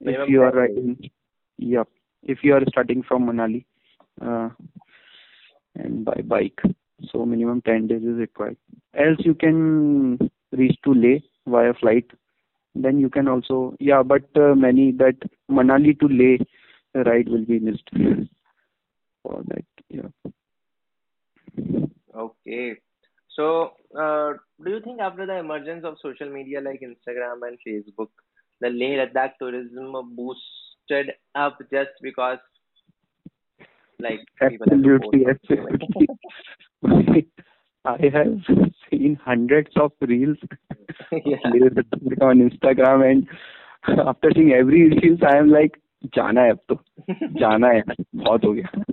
Minimum 0.00 0.26
if 0.26 0.32
you 0.32 0.42
are 0.42 0.50
10 0.52 0.58
days. 0.58 0.76
riding, 0.76 1.10
yeah, 1.58 1.84
if 2.34 2.44
you 2.44 2.54
are 2.56 2.62
starting 2.68 3.02
from 3.02 3.24
Manali 3.28 3.64
uh, 4.20 4.50
and 5.76 6.04
by 6.04 6.20
bike, 6.34 6.60
so 7.10 7.24
minimum 7.24 7.62
10 7.62 7.86
days 7.86 8.02
is 8.02 8.18
required. 8.18 8.58
Else 8.94 9.18
you 9.20 9.34
can 9.34 10.18
reach 10.52 10.76
to 10.84 10.92
Leh 10.94 11.18
via 11.46 11.72
flight. 11.74 12.04
Then 12.74 12.98
you 12.98 13.08
can 13.08 13.28
also, 13.28 13.74
yeah, 13.80 14.02
but 14.02 14.24
uh, 14.36 14.54
many 14.54 14.92
that 14.92 15.16
Manali 15.50 15.98
to 16.00 16.08
Leh 16.08 16.36
ride 16.93 17.29
will 17.29 17.45
be 17.45 17.59
missed 17.59 17.89
for 19.23 19.43
that, 19.47 19.65
yeah. 19.89 20.09
Okay. 22.15 22.75
So, 23.35 23.71
uh, 23.97 24.33
do 24.63 24.71
you 24.71 24.81
think 24.83 24.99
after 24.99 25.25
the 25.25 25.37
emergence 25.37 25.85
of 25.85 25.95
social 26.01 26.29
media 26.29 26.59
like 26.61 26.81
Instagram 26.81 27.39
and 27.47 27.57
Facebook, 27.65 28.09
the 28.59 28.69
Leh 28.69 28.97
Ladakh 29.05 29.31
tourism 29.39 29.93
boosted 30.15 31.13
up 31.35 31.57
just 31.71 31.91
because, 32.01 32.39
like, 33.99 34.19
people 34.41 34.67
have 34.69 34.83
to 34.83 34.95
Absolutely, 34.95 35.25
absolutely. 35.29 36.07
I 37.83 37.97
have 38.13 38.41
seen 38.89 39.17
hundreds 39.23 39.71
of 39.75 39.91
reels 40.01 40.37
yeah. 41.11 41.37
on 42.21 42.49
Instagram, 42.49 43.09
and 43.09 43.27
after 44.07 44.29
seeing 44.35 44.51
every 44.51 44.89
reels, 44.89 45.19
I 45.25 45.37
am 45.37 45.49
like, 45.49 45.81
जाना 46.05 46.41
है 46.41 46.51
अब 46.51 46.59
तो। 46.69 46.79
जाना 47.39 47.67
है 47.67 47.83
बहुत 48.15 48.45
हो 48.45 48.53
गया। 48.53 48.83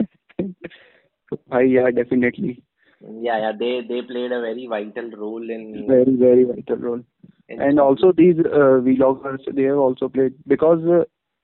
तो 1.29 1.37
भाई 1.37 1.71
यार 1.71 1.91
definitely 1.91 2.57
yeah 3.03 3.37
yeah 3.37 3.53
they 3.53 3.81
they 3.83 4.01
played 4.01 4.33
a 4.33 4.39
very 4.39 4.67
vital 4.67 5.11
role 5.11 5.51
in 5.51 5.87
very 5.91 6.15
very 6.17 6.45
vital 6.45 6.75
role 6.75 7.05
and 7.51 7.81
also 7.81 8.13
these 8.13 8.37
vloggers 8.37 9.55
they 9.55 9.65
have 9.65 9.85
also 9.87 10.09
played 10.09 10.35
because 10.49 10.89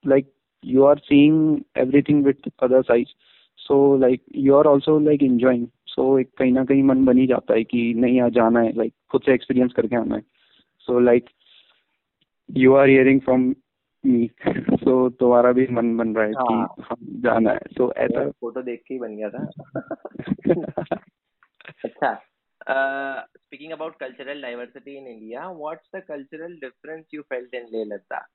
like 0.04 0.32
you 0.64 0.84
are 0.84 0.98
seeing 0.98 1.60
everything 1.78 2.24
with 2.24 2.50
other 2.62 2.82
size 2.82 3.08
so 3.58 3.96
like 3.98 4.22
you 4.36 4.54
are 4.54 4.66
also 4.66 4.98
like 4.98 5.22
enjoying 5.22 5.66
so 5.86 6.18
एक 6.18 6.30
कहीं 6.38 6.52
ना 6.52 6.64
कहीं 6.64 6.82
मन 6.82 7.04
बन 7.04 7.18
ही 7.18 7.26
जाता 7.26 7.54
है 7.54 7.64
कि 7.64 7.94
नहीं 7.94 8.16
यार 8.16 8.30
जाना 8.30 8.60
है 8.60 8.72
लाइक 8.76 8.92
like, 8.92 9.10
खुद 9.10 9.22
से 9.22 9.34
एक्सपीरियंस 9.34 9.72
करके 9.72 9.96
आना 9.96 10.14
है। 10.14 10.22
So 10.78 11.00
like 11.00 11.24
you 12.50 12.74
are 12.74 12.88
hearing 12.88 13.20
from 13.20 13.54
ठीक 14.04 14.32
सो 14.48 14.76
तो 14.84 15.10
तुम्हारा 15.10 15.52
भी 15.52 15.66
मन 15.70 15.96
बन 15.96 16.14
रहा 16.14 16.24
है 16.24 16.32
हाँ। 16.32 16.74
कि 16.80 16.96
जाना 17.20 17.50
है। 17.50 17.58
तो 17.58 17.74
सो 17.74 17.92
ऐसा 17.92 18.30
फ़ोटो 18.30 18.62
देख 18.62 18.82
के 18.88 18.94
ही 18.94 19.00
बन 19.00 19.16
गया 19.16 19.30
था। 19.30 19.50
अच्छा 21.84 22.22
speaking 23.26 23.72
about 23.72 23.96
cultural 23.96 24.42
diversity 24.42 24.96
in 24.96 25.06
India 25.06 25.50
what's 25.50 25.88
the 25.96 26.02
cultural 26.08 26.56
difference 26.56 27.04
you 27.14 27.22
felt 27.22 27.54
in 27.54 27.68
Ladakh 27.72 28.28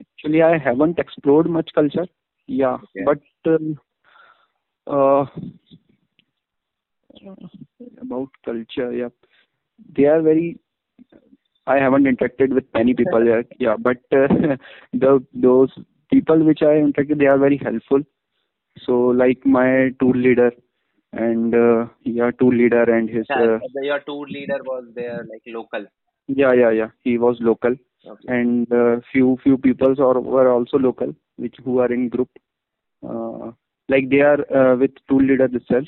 actually 0.00 0.40
I 0.40 0.58
haven't 0.58 0.98
explored 0.98 1.48
much 1.48 1.72
culture 1.76 2.06
yeah 2.50 2.76
but 2.98 3.48
about 7.98 8.36
culture 8.36 8.92
yeah 8.92 9.08
they 9.80 10.06
are 10.06 10.20
very 10.20 10.56
I 11.66 11.76
haven't 11.76 12.04
interacted 12.04 12.54
with 12.54 12.64
many 12.74 12.94
people 12.94 13.24
yet. 13.24 13.46
Yeah, 13.58 13.76
but 13.78 13.98
uh, 14.12 14.28
the 14.92 15.24
those 15.34 15.70
people 16.10 16.44
which 16.44 16.62
I 16.62 16.74
interacted, 16.86 17.18
they 17.18 17.26
are 17.26 17.38
very 17.38 17.56
helpful. 17.56 18.02
So, 18.84 18.98
like 19.22 19.44
my 19.44 19.90
tour 20.00 20.14
leader, 20.14 20.50
and 21.12 21.54
uh, 21.54 21.86
yeah, 22.02 22.30
tour 22.38 22.52
leader 22.52 22.82
and 22.84 23.08
his. 23.08 23.26
Yeah, 23.30 23.58
Uh, 23.58 23.82
your 23.82 24.00
tour 24.00 24.26
leader 24.26 24.58
was 24.64 24.84
there, 24.94 25.24
like 25.32 25.42
local. 25.46 25.86
yeah, 26.28 26.52
yeah, 26.52 26.70
yeah. 26.70 26.90
He 27.02 27.18
was 27.18 27.36
local. 27.40 27.76
Okay. 28.04 28.26
and 28.34 28.72
uh, 28.72 28.96
few 29.12 29.38
few 29.44 29.56
peoples 29.56 30.00
are 30.00 30.18
were 30.20 30.50
also 30.52 30.76
local 30.76 31.14
which 31.36 31.54
who 31.64 31.78
are 31.78 31.92
in 31.96 32.08
group 32.08 32.28
uh, 33.08 33.52
like 33.88 34.08
they 34.10 34.22
are 34.30 34.40
uh, 34.60 34.74
with 34.76 34.90
tool 35.08 35.22
leader 35.22 35.44
itself 35.58 35.86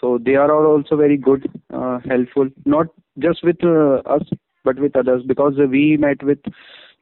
so 0.00 0.16
they 0.28 0.36
are 0.36 0.52
all 0.56 0.66
also 0.74 0.96
very 0.96 1.16
good 1.16 1.48
uh, 1.74 1.98
helpful 2.08 2.48
not 2.64 2.86
just 3.18 3.42
with 3.42 3.64
uh, 3.64 3.96
us 4.16 4.22
but 4.64 4.78
with 4.78 4.96
others 4.96 5.22
because 5.26 5.58
uh, 5.58 5.66
we 5.66 5.96
met 5.96 6.22
with 6.22 6.38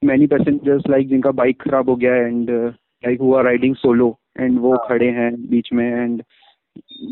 many 0.01 0.27
passengers 0.27 0.83
like 0.87 1.07
जिनका 1.07 1.31
bike 1.31 1.61
खराब 1.61 1.89
हो 1.89 1.95
गया 1.95 2.13
है 2.13 2.29
and 2.31 2.49
uh, 2.49 2.71
like 3.03 3.19
who 3.19 3.33
are 3.33 3.45
riding 3.45 3.75
solo 3.75 4.07
and 4.39 4.59
वो 4.59 4.75
हाँ. 4.75 4.87
खड़े 4.87 5.09
हैं 5.09 5.31
बीच 5.49 5.69
में 5.73 5.87
and 6.05 6.23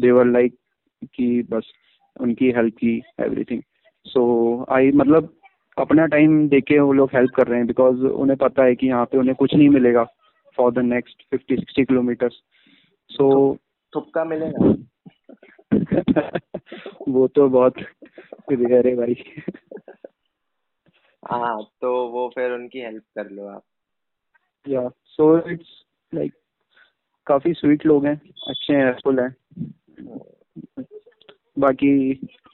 they 0.02 0.12
were 0.12 0.30
like 0.32 0.54
कि 1.14 1.44
बस 1.50 1.72
उनकी 2.20 2.52
हेल्प 2.52 2.74
की 2.74 3.02
एवरीथिंग 3.20 3.62
सो 4.06 4.24
आई 4.70 4.92
मतलब 4.92 5.34
अपना 5.78 6.06
टाइम 6.06 6.50
देके 6.50 6.80
वो 6.80 6.94
लोग 6.94 7.10
हेल्प 7.16 7.32
कर 7.36 7.48
रहे 7.48 7.58
हैं 7.58 7.68
बिकॉज़ 7.68 7.98
उन्हें 7.98 8.38
पता 8.38 8.64
है 8.64 8.76
कि 8.76 8.88
यहाँ 8.88 9.06
पे 9.06 9.18
उन्हें 9.18 9.36
कुछ 9.36 9.56
नहीं 9.56 9.70
मिलेगा 9.70 10.04
for 10.58 10.72
the 10.74 10.80
next 10.80 11.24
fifty 11.32 11.56
sixty 11.56 11.84
kilometers 11.86 12.34
so 13.10 13.58
थुपका 13.96 14.24
मिलेगा। 14.24 14.74
वो 17.08 17.28
तो 17.28 17.50
बहुत 17.50 17.74
रेयर 18.52 18.88
है 18.88 18.96
भाई। 18.96 19.16
हाँ 21.32 21.64
तो 21.82 21.94
वो 22.10 22.28
फिर 22.36 22.52
उनकी 22.52 22.82
हेल्प 22.82 23.04
कर 23.18 23.30
लो 23.30 23.48
आप 23.48 23.64
या 24.68 24.88
सो 25.06 25.38
इट्स 25.52 25.84
लाइक 26.14 26.34
काफ़ी 27.28 27.54
स्वीट 27.54 27.86
लोग 27.86 28.06
हैं 28.06 28.16
अच्छे 28.50 28.74
हैं 28.74 28.86
हेल्पफुल 28.86 29.20
हैं 29.20 29.36
बाकी 31.60 31.90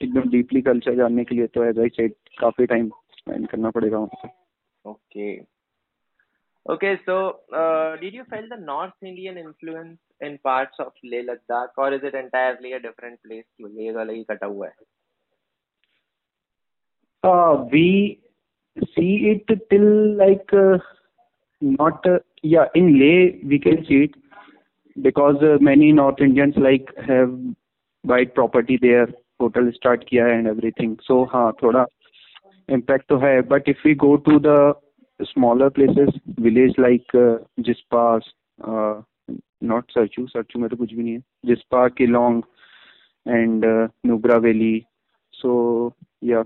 एकदम 0.02 0.30
डीपली 0.30 0.62
कल्चर 0.62 0.94
जानने 0.96 1.24
के 1.24 1.34
लिए 1.34 1.46
तो 1.46 1.64
एज 1.64 1.78
आई 1.78 1.88
सेड 1.96 2.14
काफ़ी 2.40 2.66
टाइम 2.66 2.88
स्पेंड 3.18 3.48
करना 3.48 3.70
पड़ेगा 3.70 3.98
वहाँ 3.98 4.22
पे 4.22 4.32
Okay. 4.84 5.46
Okay, 6.66 6.98
so 7.06 7.40
uh, 7.52 7.96
did 7.96 8.14
you 8.14 8.24
feel 8.24 8.48
the 8.48 8.56
North 8.56 8.92
Indian 9.02 9.38
influence 9.38 9.98
in 10.20 10.38
parts 10.38 10.76
of 10.78 10.92
Leh 11.02 11.22
Ladakh, 11.22 11.70
or 11.76 11.92
is 11.92 12.02
it 12.02 12.14
entirely 12.14 12.72
a 12.72 12.80
different 12.80 13.22
place? 13.22 13.44
कि 13.58 13.64
लेह 13.64 13.92
वाला 13.94 14.12
ही 14.12 14.24
कटा 14.24 14.46
हुआ 14.46 14.66
है. 14.66 14.74
Uh, 17.24 17.64
we 17.72 18.18
see 18.95 19.35
it 19.35 19.69
till 19.69 20.15
like 20.15 20.53
uh, 20.53 20.77
not 21.61 22.05
uh, 22.07 22.19
yeah 22.41 22.65
in 22.75 22.99
Leh 22.99 23.37
we 23.45 23.59
can 23.59 23.85
see 23.85 24.03
it 24.05 24.11
because 25.01 25.35
uh, 25.41 25.57
many 25.59 25.91
North 25.91 26.21
Indians 26.21 26.55
like 26.57 26.89
have 27.07 27.33
bought 28.03 28.33
property 28.33 28.77
there, 28.81 29.07
hotel 29.39 29.71
start 29.75 30.05
किया 30.09 30.25
है 30.25 30.37
and 30.39 30.47
everything. 30.47 30.97
So 31.07 31.25
हाँ 31.33 31.51
थोड़ा 31.63 31.85
impact 32.69 33.07
तो 33.09 33.17
है. 33.17 33.47
But 33.47 33.67
if 33.67 33.77
we 33.85 33.95
go 33.95 34.17
to 34.17 34.39
the 34.39 34.73
smaller 35.33 35.69
places, 35.69 36.09
village 36.39 36.77
like 36.77 37.05
uh, 37.13 37.37
Jispa, 37.59 38.21
uh, 38.63 39.01
not 39.61 39.85
Sarchu, 39.95 40.27
Sarchu 40.33 40.57
में 40.57 40.69
तो 40.69 40.77
कुछ 40.77 40.93
भी 40.93 41.03
नहीं 41.03 41.13
है. 41.13 41.23
Jispa, 41.45 41.89
Kilong, 41.89 42.43
and 43.25 43.65
uh, 43.65 43.87
Nubra 44.05 44.41
Valley. 44.41 44.87
So 45.41 45.93
yeah. 46.21 46.43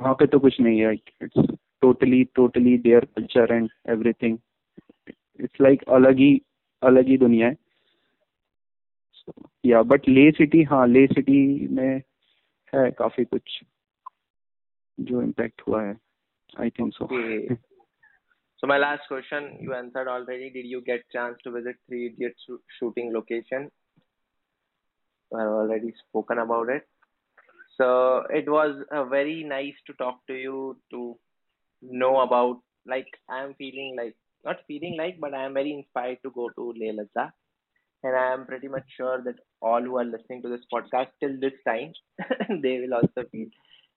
वहाँ 0.00 0.14
पे 0.14 0.26
तो 0.26 0.38
कुछ 0.38 0.60
नहीं 0.60 0.80
है 0.80 0.92
it's 0.94 1.56
totally 1.82 2.22
totally 2.34 2.76
there 2.78 3.04
culture 3.16 3.52
and 3.54 3.68
everything 3.88 4.38
it's 5.08 5.60
like 5.60 5.82
अलग 5.88 6.18
ही 6.18 6.30
अलग 6.82 7.08
ही 7.08 7.16
दुनिया 7.18 7.48
है 7.48 7.56
या 9.66 9.82
बट 9.82 10.08
ले 10.08 10.30
सिटी 10.30 10.62
हाँ 10.62 10.86
ले 10.86 11.06
सिटी 11.06 11.68
में 11.68 12.02
है 12.72 12.90
काफ़ी 12.90 13.24
कुछ 13.24 13.60
जो 14.98 15.22
इम्पैक्ट 15.22 15.62
हुआ 15.68 15.82
है 15.82 15.96
I 16.60 16.70
think 16.70 16.92
so 16.94 17.08
So 18.62 18.66
my 18.66 18.76
last 18.76 19.04
question, 19.08 19.44
you 19.58 19.72
answered 19.72 20.06
already. 20.06 20.50
Did 20.50 20.66
you 20.66 20.82
get 20.82 21.04
chance 21.10 21.38
to 21.44 21.50
visit 21.50 21.76
Three 21.86 22.00
Idiots 22.08 22.42
shooting 22.78 23.10
location? 23.10 23.70
I've 25.32 25.54
already 25.60 25.94
spoken 25.98 26.40
about 26.40 26.68
it. 26.68 26.86
So 27.80 28.24
it 28.30 28.48
was 28.48 28.76
uh, 28.92 29.04
very 29.04 29.44
nice 29.44 29.74
to 29.86 29.94
talk 29.94 30.18
to 30.28 30.34
you 30.34 30.76
to 30.90 31.18
know 31.82 32.20
about. 32.20 32.60
Like 32.86 33.08
I'm 33.28 33.54
feeling 33.54 33.96
like 33.96 34.16
not 34.44 34.58
feeling 34.68 34.96
like, 34.98 35.18
but 35.20 35.34
I 35.34 35.44
am 35.44 35.54
very 35.54 35.72
inspired 35.72 36.18
to 36.24 36.30
go 36.30 36.50
to 36.50 36.74
Leh 36.80 36.92
Ladakh, 36.98 37.32
and 38.02 38.16
I 38.16 38.32
am 38.34 38.46
pretty 38.46 38.68
much 38.68 38.84
sure 38.96 39.22
that 39.24 39.36
all 39.62 39.82
who 39.82 39.98
are 39.98 40.04
listening 40.04 40.42
to 40.42 40.48
this 40.50 40.66
podcast 40.72 41.08
till 41.20 41.38
this 41.40 41.58
time, 41.66 41.92
they 42.62 42.80
will 42.80 42.94
also 42.94 43.28
feel 43.32 43.48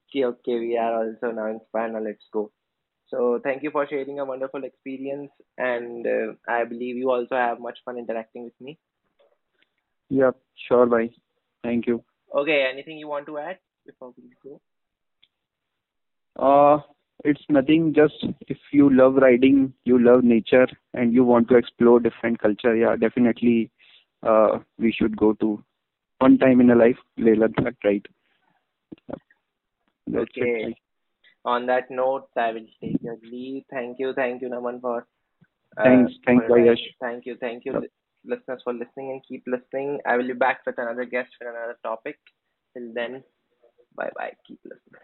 okay. 0.09 0.25
Okay, 0.25 0.59
we 0.59 0.77
are 0.77 0.93
also 1.05 1.31
now 1.31 1.47
inspired. 1.47 1.93
Now 1.93 1.99
let's 1.99 2.27
go. 2.33 2.51
So 3.07 3.39
thank 3.43 3.63
you 3.63 3.71
for 3.71 3.87
sharing 3.87 4.19
a 4.19 4.25
wonderful 4.25 4.63
experience, 4.63 5.31
and 5.57 6.07
uh, 6.07 6.33
I 6.47 6.63
believe 6.65 6.97
you 6.97 7.11
also 7.11 7.35
have 7.35 7.59
much 7.59 7.79
fun 7.85 7.97
interacting 7.97 8.45
with 8.45 8.59
me. 8.61 8.79
Yeah, 10.09 10.31
sure, 10.67 10.85
bye. 10.85 11.09
Thank 11.63 11.87
you. 11.87 12.03
Okay, 12.33 12.65
anything 12.71 12.97
you 12.97 13.07
want 13.07 13.25
to 13.27 13.37
add? 13.37 13.57
Before 13.85 14.13
we 14.17 14.23
go? 14.43 14.61
Uh, 16.37 16.79
it's 17.23 17.43
nothing. 17.49 17.93
Just 17.93 18.25
if 18.47 18.57
you 18.71 18.89
love 18.93 19.15
riding, 19.15 19.73
you 19.85 19.97
love 19.99 20.23
nature, 20.23 20.67
and 20.93 21.13
you 21.13 21.23
want 21.23 21.47
to 21.49 21.55
explore 21.55 21.99
different 21.99 22.39
culture, 22.39 22.75
yeah, 22.75 22.95
definitely, 22.95 23.71
uh, 24.23 24.59
we 24.77 24.91
should 24.91 25.15
go 25.17 25.33
to 25.33 25.63
one 26.19 26.37
time 26.37 26.59
in 26.61 26.69
a 26.71 26.75
life, 26.75 26.97
Leh 27.17 27.35
Ladakh, 27.35 27.75
right? 27.83 28.05
That's 30.07 30.31
okay. 30.39 30.67
it. 30.67 30.77
On 31.45 31.65
that 31.67 31.89
note, 31.89 32.29
I 32.37 32.51
will 32.51 32.67
take 32.81 32.99
your 33.03 33.17
leave. 33.23 33.63
Thank 33.69 33.99
you, 33.99 34.13
thank 34.13 34.41
you, 34.41 34.49
Naman, 34.49 34.81
for. 34.81 35.07
Uh, 35.77 36.07
Thanks, 36.07 36.13
your 36.25 36.49
Vayash. 36.49 36.81
Thank 37.01 37.25
you, 37.25 37.35
thank 37.39 37.65
you, 37.65 37.73
Yep. 37.73 37.83
listeners, 38.25 38.61
for 38.63 38.73
listening 38.73 39.11
and 39.11 39.21
keep 39.27 39.43
listening. 39.47 39.99
I 40.05 40.17
will 40.17 40.27
be 40.27 40.33
back 40.33 40.61
with 40.65 40.77
another 40.77 41.05
guest 41.05 41.31
for 41.37 41.49
another 41.49 41.77
topic. 41.83 42.19
Till 42.73 42.93
then, 42.93 43.23
bye 43.95 44.11
bye. 44.15 44.33
Keep 44.47 44.59
listening. 44.65 45.01